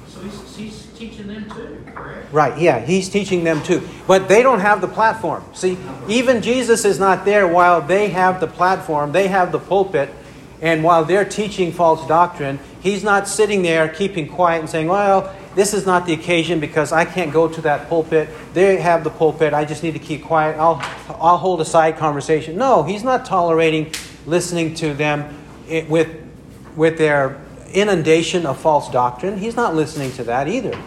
So 0.08 0.20
he's, 0.20 0.56
he's 0.56 0.86
teaching 0.96 1.28
them 1.28 1.48
too, 1.50 1.84
correct? 1.94 2.32
Right, 2.32 2.58
yeah, 2.58 2.80
he's 2.80 3.08
teaching 3.08 3.44
them 3.44 3.62
too. 3.62 3.86
But 4.08 4.28
they 4.28 4.42
don't 4.42 4.58
have 4.58 4.80
the 4.80 4.88
platform. 4.88 5.44
See, 5.54 5.78
even 6.08 6.42
Jesus 6.42 6.84
is 6.84 6.98
not 6.98 7.24
there 7.24 7.46
while 7.46 7.80
they 7.80 8.08
have 8.08 8.40
the 8.40 8.48
platform, 8.48 9.12
they 9.12 9.28
have 9.28 9.52
the 9.52 9.60
pulpit, 9.60 10.12
and 10.60 10.82
while 10.82 11.04
they're 11.04 11.24
teaching 11.24 11.70
false 11.70 12.04
doctrine, 12.08 12.58
he's 12.80 13.04
not 13.04 13.28
sitting 13.28 13.62
there 13.62 13.88
keeping 13.88 14.28
quiet 14.28 14.60
and 14.60 14.68
saying, 14.68 14.88
Well, 14.88 15.32
this 15.54 15.74
is 15.74 15.86
not 15.86 16.06
the 16.06 16.12
occasion 16.12 16.60
because 16.60 16.92
I 16.92 17.04
can't 17.04 17.32
go 17.32 17.48
to 17.48 17.60
that 17.62 17.88
pulpit. 17.88 18.28
They 18.54 18.76
have 18.76 19.04
the 19.04 19.10
pulpit. 19.10 19.54
I 19.54 19.64
just 19.64 19.82
need 19.82 19.92
to 19.92 19.98
keep 19.98 20.24
quiet. 20.24 20.58
I'll, 20.58 20.80
I'll 21.20 21.38
hold 21.38 21.60
a 21.60 21.64
side 21.64 21.96
conversation. 21.96 22.56
No, 22.56 22.82
he's 22.82 23.02
not 23.02 23.24
tolerating 23.24 23.92
listening 24.26 24.74
to 24.74 24.94
them 24.94 25.36
with, 25.88 26.08
with 26.76 26.98
their 26.98 27.40
inundation 27.72 28.46
of 28.46 28.60
false 28.60 28.90
doctrine. 28.90 29.38
He's 29.38 29.56
not 29.56 29.74
listening 29.74 30.12
to 30.12 30.24
that 30.24 30.48
either. 30.48 30.78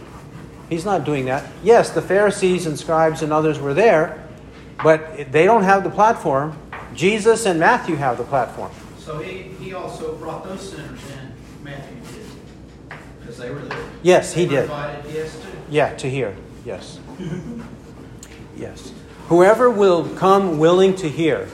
He's 0.70 0.86
not 0.86 1.04
doing 1.04 1.26
that. 1.26 1.52
Yes, 1.64 1.90
the 1.90 2.02
Pharisees 2.02 2.66
and 2.66 2.80
scribes 2.80 3.22
and 3.22 3.34
others 3.34 3.60
were 3.60 3.74
there, 3.74 4.26
but 4.82 5.32
they 5.32 5.46
don't 5.46 5.64
have 5.64 5.84
the 5.84 5.90
platform. 5.90 6.58
Jesus 6.96 7.46
and 7.46 7.60
Matthew 7.60 7.96
have 7.96 8.18
the 8.18 8.24
platform. 8.24 8.72
So 8.98 9.20
he, 9.20 9.44
he 9.60 9.74
also 9.74 10.16
brought 10.16 10.46
those 10.46 10.72
sinners 10.72 11.00
in, 11.12 11.34
Matthew 11.64 12.01
because 13.32 13.48
they 13.48 13.54
were 13.54 13.62
there. 13.62 13.84
Yes, 14.04 14.34
he 14.34 14.46
They 14.46 14.56
did. 14.56 14.64
Invited, 14.64 15.14
yes. 15.14 15.46
Yeah, 15.70 15.96
to 15.96 16.10
hear. 16.10 16.36
Yes. 16.66 17.00
yes. 18.58 18.94
Whoever 19.30 19.70
will 19.70 20.08
come 20.16 20.60
willing 20.60 20.96
to 20.98 21.10
hear. 21.10 21.48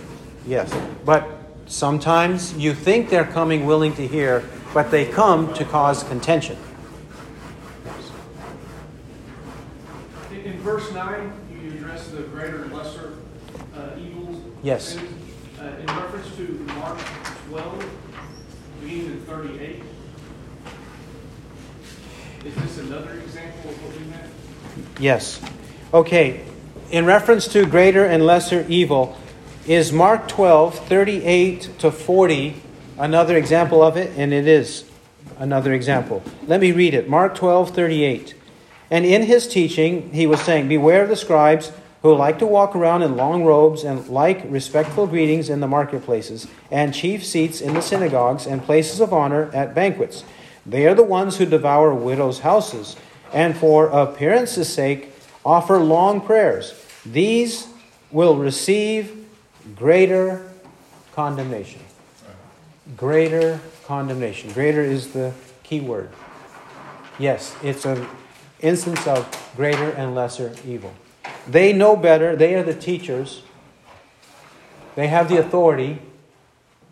Yes. 0.47 0.73
But 1.05 1.27
sometimes 1.67 2.57
you 2.57 2.73
think 2.73 3.09
they're 3.09 3.25
coming 3.25 3.65
willing 3.65 3.93
to 3.95 4.07
hear, 4.07 4.43
but 4.73 4.89
they 4.89 5.05
come 5.05 5.53
to 5.53 5.65
cause 5.65 6.03
contention. 6.03 6.57
In, 10.31 10.37
in 10.37 10.59
verse 10.59 10.91
9, 10.91 11.33
you 11.61 11.69
address 11.73 12.07
the 12.07 12.23
greater 12.23 12.63
and 12.63 12.73
lesser 12.73 13.13
uh, 13.75 13.89
evils. 13.99 14.41
Yes. 14.63 14.97
Uh, 15.59 15.63
in 15.79 15.85
reference 15.87 16.35
to 16.37 16.43
Mark 16.79 16.97
12, 17.49 17.85
beginning 18.81 19.05
in 19.05 19.21
38, 19.21 19.83
is 22.45 22.55
this 22.55 22.77
another 22.79 23.13
example 23.13 23.69
of 23.69 23.83
what 23.83 23.97
we 23.97 24.05
meant? 24.05 24.31
Yes. 24.99 25.41
Okay. 25.93 26.45
In 26.91 27.05
reference 27.05 27.47
to 27.49 27.65
greater 27.65 28.05
and 28.05 28.25
lesser 28.25 28.65
evil, 28.69 29.17
is 29.67 29.91
Mark 29.91 30.27
12, 30.27 30.87
38 30.87 31.79
to 31.79 31.91
40 31.91 32.61
another 32.97 33.35
example 33.37 33.83
of 33.83 33.97
it? 33.97 34.17
And 34.17 34.33
it 34.33 34.47
is 34.47 34.85
another 35.37 35.73
example. 35.73 36.23
Let 36.47 36.61
me 36.61 36.71
read 36.71 36.93
it. 36.93 37.09
Mark 37.09 37.35
12, 37.35 37.71
38. 37.71 38.35
And 38.89 39.05
in 39.05 39.23
his 39.23 39.47
teaching, 39.47 40.13
he 40.13 40.25
was 40.25 40.41
saying, 40.41 40.67
Beware 40.67 41.03
of 41.03 41.09
the 41.09 41.15
scribes 41.15 41.71
who 42.01 42.15
like 42.15 42.39
to 42.39 42.45
walk 42.45 42.75
around 42.75 43.01
in 43.01 43.17
long 43.17 43.43
robes 43.43 43.83
and 43.83 44.07
like 44.07 44.41
respectful 44.47 45.07
greetings 45.07 45.49
in 45.49 45.59
the 45.59 45.67
marketplaces, 45.67 46.47
and 46.71 46.93
chief 46.93 47.25
seats 47.25 47.59
in 47.59 47.73
the 47.73 47.81
synagogues 47.81 48.45
and 48.45 48.63
places 48.63 49.01
of 49.01 49.11
honor 49.11 49.51
at 49.53 49.75
banquets. 49.75 50.23
They 50.67 50.85
are 50.85 50.93
the 50.93 51.03
ones 51.03 51.37
who 51.37 51.45
devour 51.45 51.93
widows' 51.93 52.39
houses, 52.39 52.97
and 53.33 53.55
for 53.55 53.87
appearance's 53.87 54.71
sake 54.71 55.13
offer 55.45 55.79
long 55.79 56.19
prayers. 56.21 56.73
These 57.05 57.67
will 58.11 58.35
receive 58.35 59.25
greater 59.75 60.45
condemnation. 61.13 61.81
Greater 62.97 63.59
condemnation. 63.85 64.51
Greater 64.51 64.81
is 64.81 65.13
the 65.13 65.33
key 65.63 65.79
word. 65.79 66.09
Yes, 67.17 67.55
it's 67.63 67.85
an 67.85 68.05
instance 68.59 69.07
of 69.07 69.25
greater 69.55 69.89
and 69.91 70.13
lesser 70.13 70.53
evil. 70.65 70.93
They 71.47 71.73
know 71.73 71.95
better. 71.95 72.35
They 72.35 72.55
are 72.55 72.63
the 72.63 72.73
teachers. 72.73 73.41
They 74.95 75.07
have 75.07 75.29
the 75.29 75.37
authority. 75.37 75.99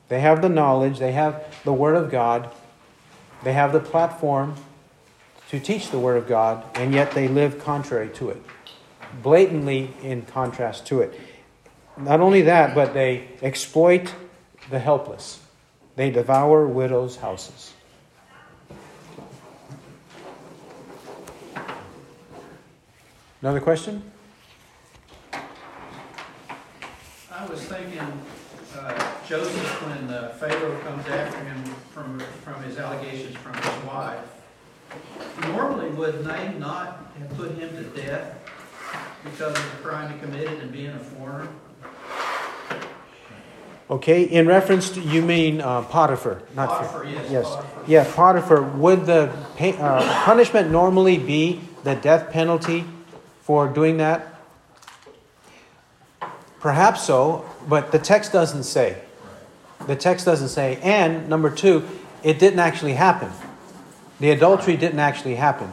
They 0.07 0.21
have 0.21 0.41
the 0.41 0.49
knowledge. 0.49 0.99
They 0.99 1.11
have 1.11 1.43
the 1.63 1.73
Word 1.73 1.95
of 1.95 2.09
God. 2.09 2.49
They 3.45 3.53
have 3.53 3.73
the 3.73 3.79
platform 3.79 4.55
to 5.51 5.59
teach 5.59 5.91
the 5.91 5.99
Word 5.99 6.17
of 6.17 6.27
God, 6.27 6.65
and 6.73 6.91
yet 6.91 7.11
they 7.11 7.27
live 7.27 7.59
contrary 7.59 8.09
to 8.15 8.31
it, 8.31 8.41
blatantly 9.21 9.93
in 10.01 10.23
contrast 10.23 10.87
to 10.87 11.01
it. 11.01 11.13
Not 11.95 12.21
only 12.21 12.41
that, 12.41 12.73
but 12.73 12.95
they 12.95 13.27
exploit 13.43 14.11
the 14.71 14.79
helpless. 14.79 15.39
They 15.95 16.09
devour 16.09 16.65
widows' 16.65 17.17
houses. 17.17 17.71
Another 23.43 23.61
question? 23.61 24.11
I 27.45 27.49
was 27.49 27.61
thinking, 27.61 27.99
uh, 28.75 29.11
Joseph, 29.27 29.85
when 29.85 30.09
uh, 30.09 30.29
Pharaoh 30.39 30.79
comes 30.79 31.05
after 31.07 31.37
him 31.43 31.63
from, 31.91 32.19
from 32.19 32.63
his 32.63 32.79
allegations 32.79 33.35
from 33.37 33.53
his 33.53 33.83
wife, 33.85 34.19
normally 35.43 35.89
would 35.91 36.25
they 36.25 36.55
not 36.57 37.05
have 37.19 37.29
put 37.37 37.51
him 37.51 37.69
to 37.69 37.83
death 38.01 38.39
because 39.23 39.55
of 39.55 39.71
the 39.71 39.77
crime 39.87 40.11
he 40.11 40.19
committed 40.19 40.59
and 40.59 40.71
being 40.71 40.89
a 40.89 40.97
foreigner? 40.99 41.47
Okay, 43.91 44.23
in 44.23 44.47
reference 44.47 44.89
to, 44.89 45.01
you 45.01 45.21
mean 45.21 45.61
uh, 45.61 45.83
Potiphar, 45.83 46.41
not 46.55 46.69
Potiphar, 46.69 47.03
yes, 47.05 47.31
Yes, 47.31 47.45
Potiphar. 47.45 47.83
yeah, 47.85 48.11
Potiphar. 48.15 48.61
Would 48.63 49.05
the 49.05 49.31
pa- 49.55 49.65
uh, 49.79 50.23
punishment 50.25 50.71
normally 50.71 51.19
be 51.19 51.61
the 51.83 51.93
death 51.93 52.31
penalty 52.31 52.85
for 53.41 53.67
doing 53.67 53.97
that? 53.97 54.34
Perhaps 56.65 57.03
so, 57.03 57.45
but 57.69 57.91
the 57.91 57.99
text 57.99 58.31
doesn't 58.31 58.63
say. 58.63 58.97
The 59.85 59.95
text 59.95 60.25
doesn't 60.25 60.47
say. 60.47 60.79
And 60.81 61.29
number 61.29 61.51
two, 61.51 61.87
it 62.23 62.39
didn't 62.39 62.57
actually 62.57 62.93
happen. 62.93 63.29
The 64.19 64.31
adultery 64.31 64.75
didn't 64.75 64.97
actually 64.97 65.35
happen. 65.35 65.71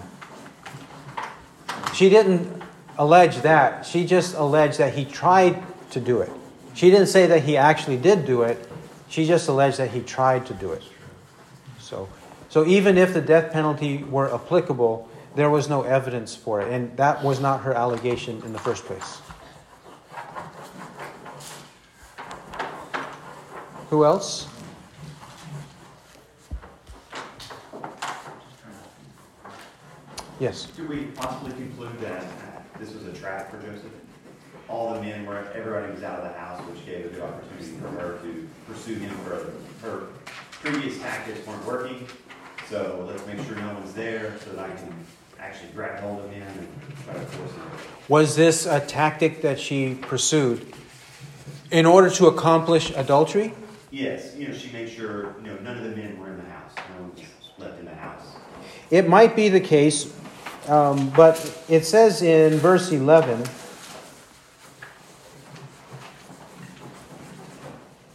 She 1.94 2.10
didn't 2.10 2.62
allege 2.98 3.38
that. 3.38 3.86
She 3.86 4.04
just 4.04 4.34
alleged 4.34 4.76
that 4.76 4.92
he 4.92 5.06
tried 5.06 5.62
to 5.92 5.98
do 5.98 6.20
it. 6.20 6.30
She 6.74 6.90
didn't 6.90 7.06
say 7.06 7.24
that 7.24 7.44
he 7.44 7.56
actually 7.56 7.96
did 7.96 8.26
do 8.26 8.42
it. 8.42 8.58
She 9.08 9.24
just 9.24 9.48
alleged 9.48 9.78
that 9.78 9.92
he 9.92 10.02
tried 10.02 10.44
to 10.48 10.52
do 10.52 10.72
it. 10.72 10.82
So, 11.78 12.06
so 12.50 12.66
even 12.66 12.98
if 12.98 13.14
the 13.14 13.22
death 13.22 13.50
penalty 13.50 14.04
were 14.04 14.30
applicable, 14.34 15.08
there 15.36 15.48
was 15.48 15.70
no 15.70 15.84
evidence 15.84 16.36
for 16.36 16.60
it, 16.60 16.70
and 16.70 16.94
that 16.98 17.24
was 17.24 17.40
not 17.40 17.62
her 17.62 17.72
allegation 17.72 18.42
in 18.44 18.52
the 18.52 18.58
first 18.58 18.84
place. 18.84 19.22
Who 23.92 24.06
else? 24.06 24.48
Yes. 30.40 30.64
Do 30.74 30.88
we 30.88 31.08
possibly 31.14 31.52
conclude 31.52 32.00
that 32.00 32.24
this 32.80 32.94
was 32.94 33.04
a 33.04 33.12
trap 33.12 33.50
for 33.50 33.58
Joseph? 33.58 33.92
All 34.66 34.94
the 34.94 35.02
men 35.02 35.26
were, 35.26 35.46
everybody 35.52 35.92
was 35.92 36.02
out 36.02 36.20
of 36.20 36.24
the 36.24 36.38
house, 36.38 36.58
which 36.70 36.86
gave 36.86 37.04
a 37.04 37.08
good 37.10 37.20
opportunity 37.20 37.72
for 37.82 37.88
her 37.88 38.18
to 38.22 38.48
pursue 38.66 38.94
him 38.94 39.10
further. 39.26 39.52
Her 39.82 40.06
previous 40.52 40.98
tactics 40.98 41.46
weren't 41.46 41.66
working, 41.66 42.08
so 42.70 43.06
let's 43.06 43.26
make 43.26 43.46
sure 43.46 43.56
no 43.56 43.74
one's 43.74 43.92
there 43.92 44.38
so 44.42 44.52
that 44.52 44.70
I 44.70 44.74
can 44.74 44.94
actually 45.38 45.68
grab 45.74 46.00
hold 46.00 46.24
of 46.24 46.30
him 46.30 46.42
and 46.44 46.68
try 47.04 47.12
to 47.12 47.20
force 47.20 47.52
him. 47.52 47.62
Was 48.08 48.36
this 48.36 48.64
a 48.64 48.80
tactic 48.80 49.42
that 49.42 49.60
she 49.60 49.96
pursued 49.96 50.72
in 51.70 51.84
order 51.84 52.08
to 52.08 52.28
accomplish 52.28 52.90
adultery? 52.96 53.52
Yes, 53.92 54.34
you 54.34 54.48
know, 54.48 54.54
she 54.54 54.72
made 54.72 54.88
sure, 54.88 55.36
you 55.42 55.48
know, 55.48 55.56
none 55.58 55.76
of 55.76 55.84
the 55.84 55.94
men 55.94 56.18
were 56.18 56.28
in 56.28 56.38
the 56.38 56.44
house. 56.44 56.72
No 56.96 57.02
one 57.02 57.12
was 57.12 57.24
left 57.58 57.78
in 57.78 57.84
the 57.84 57.94
house. 57.94 58.22
It 58.90 59.06
might 59.06 59.36
be 59.36 59.50
the 59.50 59.60
case, 59.60 60.10
um, 60.66 61.10
but 61.10 61.62
it 61.68 61.84
says 61.84 62.22
in 62.22 62.54
verse 62.54 62.90
11 62.90 63.44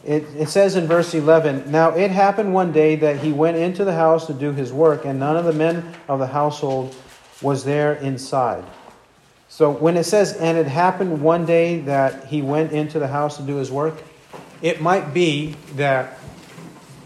It, 0.03 0.23
it 0.37 0.49
says 0.49 0.77
in 0.77 0.87
verse 0.87 1.13
11 1.13 1.69
Now 1.69 1.89
it 1.89 2.09
happened 2.09 2.53
one 2.53 2.71
day 2.71 2.95
that 2.95 3.19
he 3.19 3.31
went 3.31 3.57
into 3.57 3.85
the 3.85 3.93
house 3.93 4.25
to 4.27 4.33
do 4.33 4.53
his 4.53 4.73
work, 4.73 5.05
and 5.05 5.19
none 5.19 5.37
of 5.37 5.45
the 5.45 5.53
men 5.53 5.93
of 6.07 6.17
the 6.17 6.27
household 6.27 6.95
was 7.41 7.63
there 7.63 7.93
inside. 7.95 8.63
So 9.47 9.69
when 9.69 9.95
it 9.95 10.05
says, 10.05 10.37
and 10.37 10.57
it 10.57 10.65
happened 10.65 11.21
one 11.21 11.45
day 11.45 11.81
that 11.81 12.25
he 12.25 12.41
went 12.41 12.71
into 12.71 12.97
the 12.97 13.07
house 13.07 13.37
to 13.37 13.43
do 13.43 13.57
his 13.57 13.69
work, 13.69 14.01
it 14.61 14.81
might 14.81 15.13
be 15.13 15.55
that 15.75 16.19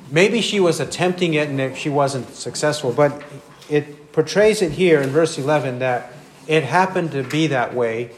maybe 0.09 0.41
she 0.41 0.59
was 0.59 0.79
attempting 0.79 1.33
it 1.33 1.49
and 1.49 1.77
she 1.77 1.89
wasn't 1.89 2.33
successful, 2.33 2.91
but 2.91 3.21
it 3.69 4.11
portrays 4.11 4.61
it 4.61 4.71
here 4.73 5.01
in 5.01 5.09
verse 5.09 5.37
11 5.37 5.79
that 5.79 6.13
it 6.47 6.63
happened 6.63 7.11
to 7.11 7.23
be 7.23 7.47
that 7.47 7.73
way 7.73 8.11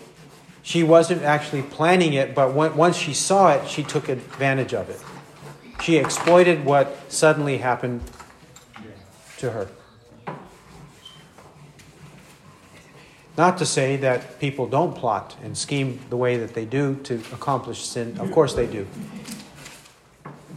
she 0.66 0.82
wasn't 0.82 1.22
actually 1.24 1.62
planning 1.62 2.14
it, 2.14 2.34
but 2.34 2.54
once 2.54 2.96
she 2.96 3.14
saw 3.14 3.54
it, 3.54 3.68
she 3.68 3.84
took 3.84 4.08
advantage 4.08 4.74
of 4.74 4.90
it. 4.90 5.04
She 5.82 5.98
exploited 5.98 6.64
what 6.64 7.12
suddenly 7.12 7.58
happened 7.58 8.02
to 9.40 9.52
her. 9.52 9.68
Not 13.38 13.58
to 13.58 13.66
say 13.66 13.98
that 13.98 14.40
people 14.40 14.66
don't 14.66 14.96
plot 14.96 15.36
and 15.44 15.58
scheme 15.58 16.00
the 16.10 16.16
way 16.16 16.38
that 16.38 16.54
they 16.54 16.64
do 16.64 16.96
to 17.04 17.16
accomplish 17.34 17.84
sin. 17.84 18.18
Of 18.18 18.32
course 18.32 18.54
they 18.54 18.68
do. 18.68 18.88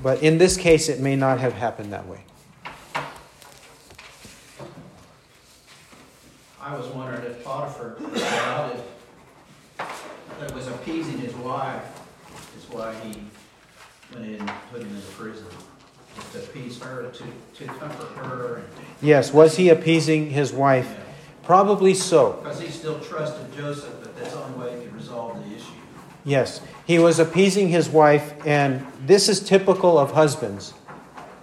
But 0.03 0.23
in 0.23 0.39
this 0.39 0.57
case, 0.57 0.89
it 0.89 1.01
may 1.01 1.17
not 1.17 1.41
have 1.41 1.53
happened 1.55 1.93
that 1.93 2.07
way. 2.07 2.21
I 6.61 6.77
was 6.77 6.87
wondering 6.89 7.25
if 7.25 7.45
Potiphar 7.45 7.97
that 10.39 10.55
was 10.55 10.67
appeasing 10.67 11.19
his 11.19 11.35
wife 11.37 11.85
is 12.59 12.69
why 12.71 12.95
he 12.95 13.23
went 14.13 14.27
in 14.27 14.41
and 14.41 14.51
put 14.71 14.83
him 14.83 14.89
in 14.89 14.97
the 14.97 15.03
prison. 15.03 15.47
To 16.33 16.39
appease 16.39 16.81
her, 16.81 17.11
to, 17.11 17.25
to 17.59 17.65
comfort 17.75 18.09
her. 18.25 18.63
Yes, 19.03 19.33
was 19.33 19.57
he 19.57 19.69
appeasing 19.69 20.31
his 20.31 20.53
wife? 20.53 20.89
Yeah. 20.91 21.05
Probably 21.43 21.95
so. 21.95 22.33
Because 22.43 22.61
he 22.61 22.69
still 22.69 22.99
trusted 23.01 23.55
Joseph 23.55 23.95
but 24.01 24.17
that's 24.17 24.33
the 24.33 24.43
only 24.43 24.59
way 24.59 24.79
he 24.79 24.85
could 24.87 24.95
resolve 24.95 25.39
the 25.49 25.55
issue. 25.55 25.65
Yes, 26.27 26.61
he 26.85 26.99
was 26.99 27.21
appeasing 27.21 27.69
his 27.69 27.89
wife, 27.89 28.35
and 28.45 28.85
this 29.07 29.29
is 29.29 29.39
typical 29.39 29.97
of 29.97 30.11
husbands. 30.11 30.75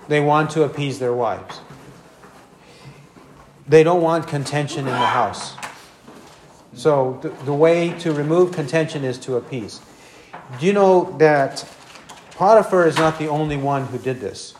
They 0.09 0.19
want 0.19 0.51
to 0.51 0.63
appease 0.63 0.99
their 0.99 1.13
wives. 1.13 1.61
They 3.65 3.81
don't 3.83 4.01
want 4.01 4.27
contention 4.27 4.79
in 4.79 4.93
the 4.93 4.97
house. 4.97 5.55
So 6.73 7.17
the, 7.21 7.29
the 7.45 7.53
way 7.53 7.97
to 7.99 8.11
remove 8.11 8.51
contention 8.51 9.05
is 9.05 9.17
to 9.19 9.37
appease. 9.37 9.79
Do 10.59 10.65
you 10.65 10.73
know 10.73 11.15
that 11.17 11.65
Potiphar 12.31 12.85
is 12.85 12.97
not 12.97 13.17
the 13.17 13.29
only 13.29 13.55
one 13.55 13.85
who 13.85 13.97
did 13.97 14.19
this? 14.19 14.53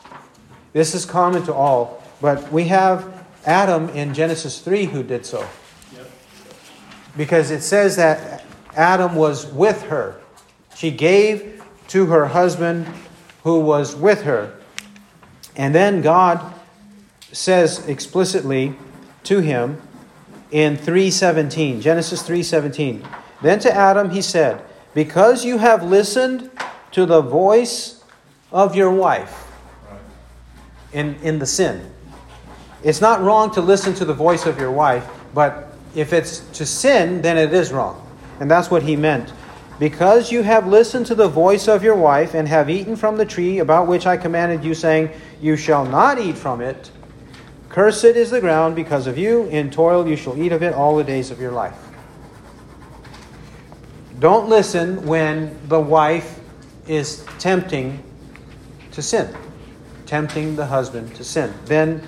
This 0.72 0.96
is 0.96 1.04
common 1.06 1.44
to 1.48 1.54
all, 1.54 2.02
but 2.22 2.50
we 2.50 2.66
have 2.66 3.26
Adam 3.46 3.90
in 3.90 4.14
Genesis 4.14 4.60
3 4.62 4.86
who 4.86 5.04
did 5.04 5.26
so. 5.26 5.46
Because 7.18 7.52
it 7.52 7.62
says 7.62 7.98
that 7.98 8.46
Adam 8.76 9.16
was 9.16 9.46
with 9.46 9.84
her. 9.84 10.20
She 10.76 10.92
gave 10.92 11.64
to 11.90 12.08
her 12.08 12.28
husband 12.28 12.88
who 13.44 13.60
was 13.60 13.96
with 13.96 14.24
her. 14.24 14.54
And 15.56 15.76
then 15.76 16.02
God 16.02 16.54
says 17.32 17.88
explicitly 17.88 18.76
to 19.24 19.40
him, 19.40 19.82
in 20.52 20.78
3:17, 20.78 21.82
Genesis 21.82 22.22
3:17. 22.22 23.04
Then 23.42 23.60
to 23.60 23.76
Adam 23.76 24.12
he 24.12 24.22
said, 24.22 24.62
"Because 24.94 25.44
you 25.44 25.58
have 25.58 25.84
listened 25.84 26.52
to 26.92 27.08
the 27.08 27.22
voice 27.22 28.04
of 28.52 28.76
your 28.76 28.92
wife 28.92 29.48
in, 30.94 31.16
in 31.24 31.40
the 31.40 31.46
sin. 31.46 31.92
It's 32.84 33.02
not 33.02 33.22
wrong 33.22 33.52
to 33.52 33.62
listen 33.62 33.94
to 33.96 34.06
the 34.06 34.14
voice 34.14 34.46
of 34.46 34.60
your 34.60 34.72
wife, 34.72 35.08
but 35.34 35.74
if 35.96 36.14
it's 36.14 36.40
to 36.58 36.66
sin, 36.66 37.22
then 37.22 37.38
it 37.38 37.52
is 37.54 37.72
wrong. 37.74 38.00
And 38.44 38.52
that's 38.52 38.70
what 38.70 38.84
he 38.84 38.98
meant. 38.98 39.32
Because 39.80 40.30
you 40.30 40.42
have 40.44 40.68
listened 40.68 41.06
to 41.06 41.16
the 41.16 41.30
voice 41.30 41.70
of 41.70 41.82
your 41.82 41.96
wife 41.96 42.34
and 42.34 42.46
have 42.46 42.70
eaten 42.70 42.98
from 42.98 43.16
the 43.16 43.26
tree 43.26 43.60
about 43.60 43.88
which 43.88 44.06
I 44.06 44.18
commanded 44.18 44.66
you, 44.66 44.74
saying, 44.74 45.12
You 45.42 45.56
shall 45.56 45.86
not 45.86 46.20
eat 46.20 46.38
from 46.38 46.60
it. 46.60 46.92
Cursed 47.70 48.04
is 48.04 48.32
the 48.32 48.42
ground 48.42 48.76
because 48.76 49.08
of 49.08 49.18
you. 49.18 49.46
In 49.46 49.72
toil 49.72 50.06
you 50.06 50.18
shall 50.18 50.38
eat 50.38 50.52
of 50.52 50.62
it 50.62 50.74
all 50.74 50.98
the 50.98 51.06
days 51.06 51.32
of 51.32 51.40
your 51.40 51.54
life. 51.54 51.78
Don't 54.20 54.50
listen 54.50 55.06
when 55.06 55.58
the 55.70 55.80
wife 55.80 56.42
is 56.86 57.26
tempting 57.40 58.04
to 58.92 59.02
sin, 59.02 59.34
tempting 60.06 60.58
the 60.58 60.66
husband 60.66 61.16
to 61.16 61.24
sin. 61.24 61.54
Then 61.64 62.06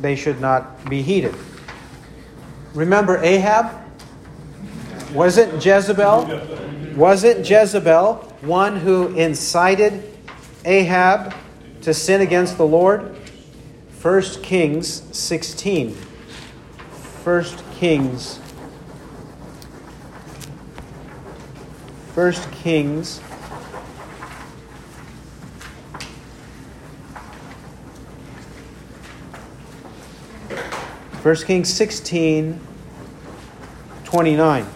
they 0.00 0.16
should 0.16 0.40
not 0.40 0.90
be 0.90 1.02
heeded. 1.02 1.36
Remember 2.74 3.18
Ahab? 3.18 3.85
Wasn't 5.16 5.64
Jezebel? 5.64 6.42
Wasn't 6.94 7.48
Jezebel 7.48 8.16
one 8.42 8.76
who 8.76 9.16
incited 9.16 10.02
Ahab 10.66 11.34
to 11.80 11.94
sin 11.94 12.20
against 12.20 12.58
the 12.58 12.66
Lord? 12.66 13.16
1 14.02 14.22
Kings 14.42 15.02
16. 15.16 15.94
1 17.24 17.44
Kings. 17.76 18.36
1 22.14 22.32
Kings. 22.52 23.20
First 31.22 31.46
Kings 31.46 31.72
16, 31.72 32.60
29. 34.04 34.66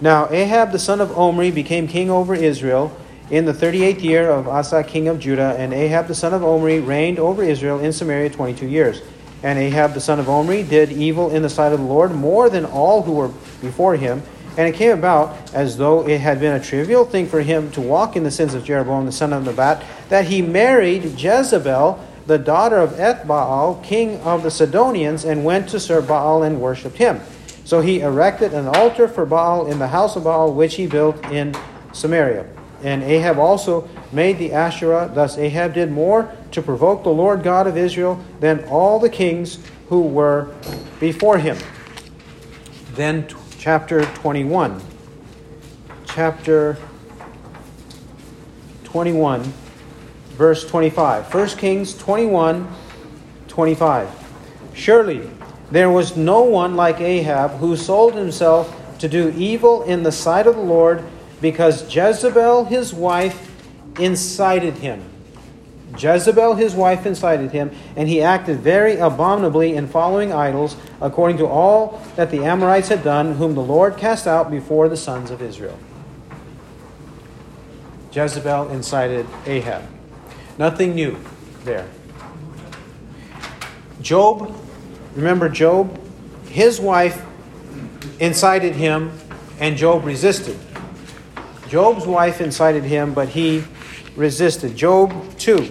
Now 0.00 0.30
Ahab 0.30 0.72
the 0.72 0.78
son 0.78 1.00
of 1.02 1.16
Omri 1.16 1.50
became 1.50 1.86
king 1.86 2.10
over 2.10 2.34
Israel 2.34 2.96
in 3.30 3.44
the 3.44 3.52
38th 3.52 4.02
year 4.02 4.30
of 4.30 4.48
Asa, 4.48 4.82
king 4.82 5.08
of 5.08 5.20
Judah, 5.20 5.54
and 5.58 5.74
Ahab 5.74 6.08
the 6.08 6.14
son 6.14 6.32
of 6.32 6.42
Omri 6.42 6.80
reigned 6.80 7.18
over 7.18 7.42
Israel 7.42 7.78
in 7.80 7.92
Samaria 7.92 8.30
22 8.30 8.66
years. 8.66 9.02
And 9.42 9.58
Ahab 9.58 9.92
the 9.92 10.00
son 10.00 10.18
of 10.18 10.28
Omri 10.28 10.62
did 10.62 10.90
evil 10.90 11.30
in 11.30 11.42
the 11.42 11.50
sight 11.50 11.72
of 11.72 11.80
the 11.80 11.84
Lord 11.84 12.12
more 12.12 12.48
than 12.48 12.64
all 12.64 13.02
who 13.02 13.12
were 13.12 13.28
before 13.60 13.94
him. 13.96 14.22
And 14.56 14.66
it 14.66 14.74
came 14.74 14.90
about, 14.90 15.36
as 15.54 15.76
though 15.76 16.08
it 16.08 16.20
had 16.20 16.40
been 16.40 16.54
a 16.54 16.62
trivial 16.62 17.04
thing 17.04 17.26
for 17.26 17.40
him 17.40 17.70
to 17.72 17.80
walk 17.80 18.16
in 18.16 18.24
the 18.24 18.30
sins 18.30 18.54
of 18.54 18.64
Jeroboam 18.64 19.06
the 19.06 19.12
son 19.12 19.32
of 19.32 19.44
Nebat, 19.44 19.84
that 20.08 20.26
he 20.26 20.42
married 20.42 21.04
Jezebel, 21.04 22.04
the 22.26 22.38
daughter 22.38 22.78
of 22.78 22.92
Ethbaal, 22.92 23.82
king 23.84 24.18
of 24.20 24.42
the 24.42 24.50
Sidonians, 24.50 25.24
and 25.24 25.44
went 25.44 25.68
to 25.68 25.78
serve 25.78 26.08
Baal 26.08 26.42
and 26.42 26.60
worshipped 26.60 26.96
him. 26.96 27.20
So 27.70 27.80
he 27.80 28.00
erected 28.00 28.52
an 28.52 28.66
altar 28.66 29.06
for 29.06 29.24
Baal 29.24 29.68
in 29.68 29.78
the 29.78 29.86
house 29.86 30.16
of 30.16 30.24
Baal, 30.24 30.52
which 30.52 30.74
he 30.74 30.88
built 30.88 31.24
in 31.26 31.54
Samaria. 31.92 32.48
And 32.82 33.00
Ahab 33.04 33.38
also 33.38 33.88
made 34.10 34.38
the 34.38 34.52
Asherah. 34.52 35.08
Thus 35.14 35.38
Ahab 35.38 35.74
did 35.74 35.92
more 35.92 36.34
to 36.50 36.62
provoke 36.62 37.04
the 37.04 37.10
Lord 37.10 37.44
God 37.44 37.68
of 37.68 37.76
Israel 37.76 38.20
than 38.40 38.64
all 38.64 38.98
the 38.98 39.08
kings 39.08 39.60
who 39.88 40.00
were 40.00 40.52
before 40.98 41.38
him. 41.38 41.56
Then, 42.94 43.28
t- 43.28 43.36
chapter 43.56 44.04
21. 44.16 44.82
Chapter 46.06 46.76
21, 48.82 49.44
verse 50.30 50.68
25. 50.68 51.32
1 51.32 51.48
Kings 51.50 51.96
21, 51.96 52.66
25. 53.46 54.10
Surely 54.74 55.30
there 55.70 55.90
was 55.90 56.16
no 56.16 56.42
one 56.42 56.74
like 56.74 57.00
Ahab 57.00 57.52
who 57.52 57.76
sold 57.76 58.14
himself 58.14 58.76
to 58.98 59.08
do 59.08 59.30
evil 59.36 59.82
in 59.82 60.02
the 60.02 60.12
sight 60.12 60.46
of 60.46 60.56
the 60.56 60.62
Lord 60.62 61.04
because 61.40 61.94
Jezebel, 61.94 62.64
his 62.66 62.92
wife, 62.92 63.50
incited 63.98 64.74
him. 64.74 65.04
Jezebel, 65.98 66.54
his 66.54 66.74
wife, 66.74 67.04
incited 67.04 67.50
him, 67.50 67.70
and 67.96 68.08
he 68.08 68.22
acted 68.22 68.60
very 68.60 68.96
abominably 68.96 69.74
in 69.74 69.88
following 69.88 70.32
idols, 70.32 70.76
according 71.00 71.36
to 71.38 71.46
all 71.46 72.00
that 72.16 72.30
the 72.30 72.44
Amorites 72.44 72.88
had 72.88 73.02
done, 73.02 73.34
whom 73.34 73.54
the 73.54 73.62
Lord 73.62 73.96
cast 73.96 74.26
out 74.26 74.50
before 74.50 74.88
the 74.88 74.96
sons 74.96 75.30
of 75.30 75.42
Israel. 75.42 75.78
Jezebel 78.12 78.70
incited 78.70 79.26
Ahab. 79.46 79.82
Nothing 80.58 80.94
new 80.94 81.18
there. 81.64 81.88
Job, 84.00 84.54
remember 85.14 85.48
Job? 85.48 85.98
his 86.50 86.80
wife 86.80 87.24
incited 88.18 88.74
him, 88.74 89.12
and 89.60 89.76
Job 89.76 90.04
resisted. 90.04 90.58
Job's 91.68 92.06
wife 92.06 92.40
incited 92.40 92.82
him, 92.82 93.14
but 93.14 93.30
he 93.30 93.62
resisted. 94.16 94.76
Job 94.76 95.14
2. 95.38 95.62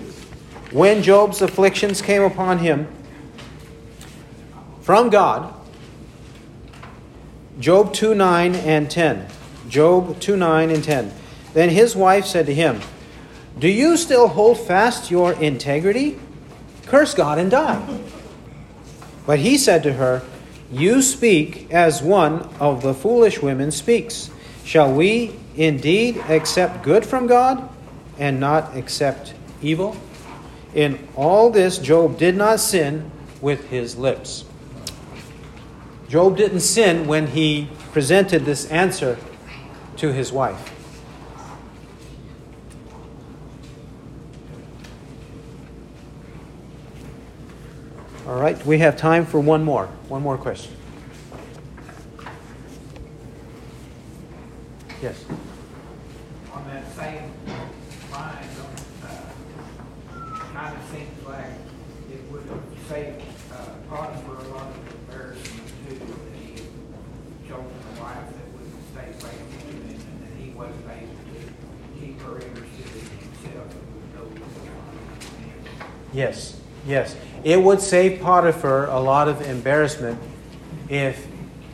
When 0.71 1.03
Job's 1.03 1.41
afflictions 1.41 2.01
came 2.01 2.21
upon 2.21 2.59
him 2.59 2.87
from 4.81 5.09
God, 5.09 5.53
Job 7.59 7.93
2 7.93 8.15
9 8.15 8.55
and 8.55 8.89
10. 8.89 9.27
Job 9.67 10.19
2 10.21 10.37
9 10.37 10.69
and 10.69 10.83
10. 10.83 11.13
Then 11.53 11.69
his 11.69 11.95
wife 11.95 12.25
said 12.25 12.45
to 12.45 12.53
him, 12.53 12.79
Do 13.57 13.67
you 13.67 13.97
still 13.97 14.29
hold 14.29 14.59
fast 14.59 15.11
your 15.11 15.33
integrity? 15.33 16.17
Curse 16.85 17.13
God 17.15 17.37
and 17.37 17.51
die. 17.51 17.99
But 19.29 19.37
he 19.37 19.59
said 19.59 19.83
to 19.83 19.93
her, 19.93 20.23
You 20.71 21.03
speak 21.03 21.71
as 21.71 22.01
one 22.01 22.49
of 22.59 22.81
the 22.81 22.95
foolish 22.95 23.43
women 23.43 23.69
speaks. 23.69 24.31
Shall 24.65 24.91
we 24.91 25.35
indeed 25.55 26.17
accept 26.27 26.81
good 26.81 27.05
from 27.05 27.27
God 27.27 27.69
and 28.17 28.39
not 28.39 28.75
accept 28.75 29.35
evil? 29.61 29.95
In 30.73 31.07
all 31.15 31.51
this, 31.51 31.77
Job 31.77 32.17
did 32.17 32.37
not 32.37 32.59
sin 32.59 33.11
with 33.39 33.69
his 33.69 33.95
lips. 33.95 34.45
Job 36.07 36.35
didn't 36.35 36.61
sin 36.61 37.05
when 37.05 37.27
he 37.27 37.69
presented 37.91 38.45
this 38.45 38.65
answer 38.71 39.15
to 39.97 40.11
his 40.11 40.31
wife. 40.31 40.78
All 48.39 48.45
right, 48.45 48.65
we 48.65 48.77
have 48.77 48.95
time 48.95 49.25
for 49.25 49.37
one 49.37 49.65
more. 49.65 49.87
One 50.07 50.21
more 50.21 50.37
question. 50.37 50.71
Yes. 55.01 55.25
on 56.53 56.65
that 56.69 56.89
same 56.95 57.33
line, 58.13 58.47
uh, 59.03 59.17
kind 60.53 60.77
of 60.77 60.83
seems 60.89 61.27
like 61.27 61.47
it 62.09 62.31
would 62.31 62.43
have 62.43 62.63
saved, 62.87 63.23
uh, 63.51 63.73
Potiphar 63.89 64.35
a 64.35 64.47
lot 64.53 64.67
of 64.67 65.09
embarrassment 65.09 65.67
too, 65.89 65.95
that 65.95 66.39
he 66.39 66.51
had 66.53 66.69
chosen 67.45 67.65
a 67.67 68.01
wife 68.01 68.23
that 68.23 68.47
would 68.53 68.71
stay 68.93 69.11
faithful 69.19 69.69
to 69.69 69.75
him, 69.75 69.99
and 69.99 70.23
that 70.23 70.41
he 70.41 70.51
wasn't 70.51 70.85
able 70.85 71.19
to 71.27 71.99
keep 71.99 72.21
her 72.21 72.35
interested 72.35 72.87
in 72.87 73.03
himself 73.19 73.67
and 73.75 73.83
would 73.95 74.09
go 74.15 74.23
with 74.31 74.63
him. 74.63 75.91
Yes, 76.13 76.57
yes. 76.87 77.08
It 77.43 77.61
would 77.61 77.81
save 77.81 78.21
Potiphar 78.21 78.87
a 78.87 78.99
lot 78.99 79.27
of 79.27 79.41
embarrassment 79.41 80.19
if 80.89 81.25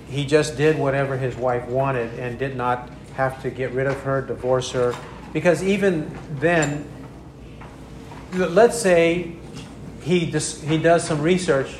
he 0.10 0.26
just 0.26 0.58
did 0.58 0.78
whatever 0.78 1.18
his 1.18 1.36
wife 1.36 1.68
wanted 1.68 2.18
and 2.20 2.38
did 2.38 2.56
not 2.56 2.90
have 3.16 3.42
to 3.42 3.50
get 3.50 3.72
rid 3.72 3.88
of 3.88 4.00
her, 4.02 4.22
divorce 4.22 4.72
her. 4.72 4.94
Because 5.34 5.64
even 5.64 6.18
then, 6.36 6.88
let's 8.34 8.80
say 8.80 9.36
he, 10.02 10.30
dis- 10.30 10.62
he 10.62 10.78
does 10.78 11.04
some 11.04 11.22
research, 11.22 11.76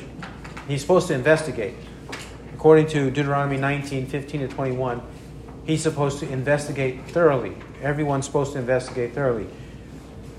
he's 0.66 0.80
supposed 0.80 1.08
to 1.08 1.14
investigate. 1.14 1.74
According 2.54 2.88
to 2.88 3.10
Deuteronomy 3.10 3.58
19 3.58 4.06
15 4.06 4.40
to 4.40 4.48
21, 4.48 5.00
he's 5.64 5.82
supposed 5.82 6.18
to 6.20 6.28
investigate 6.30 7.08
thoroughly. 7.10 7.56
Everyone's 7.82 8.26
supposed 8.26 8.54
to 8.54 8.58
investigate 8.58 9.14
thoroughly 9.14 9.46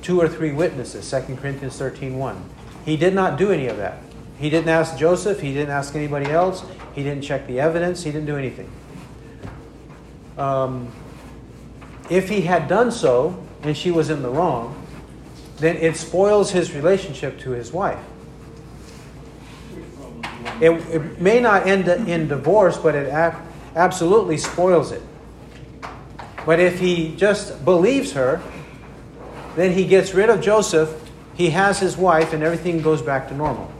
two 0.01 0.21
or 0.21 0.27
three 0.29 0.51
witnesses 0.51 1.09
2 1.09 1.35
corinthians 1.35 1.77
13 1.77 2.17
1 2.17 2.49
he 2.87 2.95
did 2.95 3.13
not 3.13 3.37
do 3.37 3.51
any 3.51 3.67
of 3.67 3.75
that. 3.77 3.99
He 4.39 4.49
didn't 4.49 4.69
ask 4.69 4.97
joseph. 4.97 5.41
He 5.41 5.51
didn't 5.51 5.71
ask 5.71 5.93
anybody 5.93 6.27
else. 6.31 6.63
He 6.95 7.03
didn't 7.03 7.21
check 7.21 7.45
the 7.45 7.59
evidence. 7.59 8.01
He 8.01 8.13
didn't 8.13 8.27
do 8.27 8.37
anything. 8.37 8.71
Um, 10.37 10.89
if 12.09 12.29
he 12.29 12.41
had 12.41 12.69
done 12.69 12.93
so 12.93 13.43
and 13.63 13.75
she 13.75 13.91
was 13.91 14.09
in 14.09 14.21
the 14.21 14.29
wrong 14.29 14.81
then 15.57 15.75
it 15.75 15.97
spoils 15.97 16.51
his 16.51 16.73
relationship 16.73 17.37
to 17.39 17.49
his 17.49 17.73
wife. 17.73 17.99
It, 20.61 20.69
it 20.69 21.19
may 21.19 21.41
not 21.41 21.67
end 21.67 21.89
in 21.89 22.29
divorce 22.29 22.77
but 22.77 22.95
it 22.95 23.09
ab- 23.09 23.45
absolutely 23.75 24.37
spoils 24.37 24.93
it. 24.93 25.01
But 26.45 26.61
if 26.61 26.79
he 26.79 27.13
just 27.17 27.65
believes 27.65 28.13
her 28.13 28.41
then 29.57 29.73
he 29.73 29.85
gets 29.85 30.13
rid 30.13 30.29
of 30.29 30.39
Joseph, 30.39 31.03
he 31.37 31.51
has 31.51 31.79
his 31.79 31.95
wife, 31.95 32.33
and 32.33 32.41
everything 32.41 32.81
goes 32.81 33.03
back 33.03 33.29
to 33.29 33.35
normal. 33.35 33.71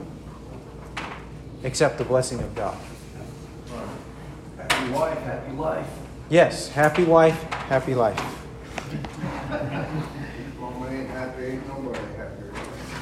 Except 1.64 1.98
the 1.98 2.04
blessing 2.04 2.38
of 2.38 2.54
God. 2.54 2.78
Happy 4.56 4.90
wife, 4.92 5.18
happy 5.18 5.52
life. 5.52 5.86
Yes, 6.30 6.68
happy 6.68 7.02
wife, 7.02 7.42
happy 7.68 7.96
life. 7.96 8.16
If 8.80 10.60
mama 10.60 10.88
ain't 10.88 11.10
happy, 11.10 11.44
ain't 11.44 11.68
nobody 11.68 11.98
happy. 12.16 12.42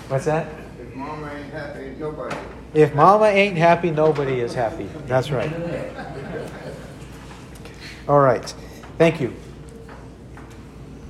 What's 0.08 0.24
that? 0.24 0.46
If 0.80 0.94
mama 0.94 1.30
ain't 1.34 1.52
happy, 1.52 1.94
nobody. 1.98 2.36
If 2.72 2.94
mama 2.94 3.26
ain't 3.26 3.58
happy, 3.58 3.90
nobody 3.90 4.40
is 4.40 4.54
happy. 4.54 4.88
That's 5.06 5.30
right. 5.30 5.52
All 8.08 8.20
right. 8.20 8.54
Thank 8.96 9.20
you. 9.20 9.34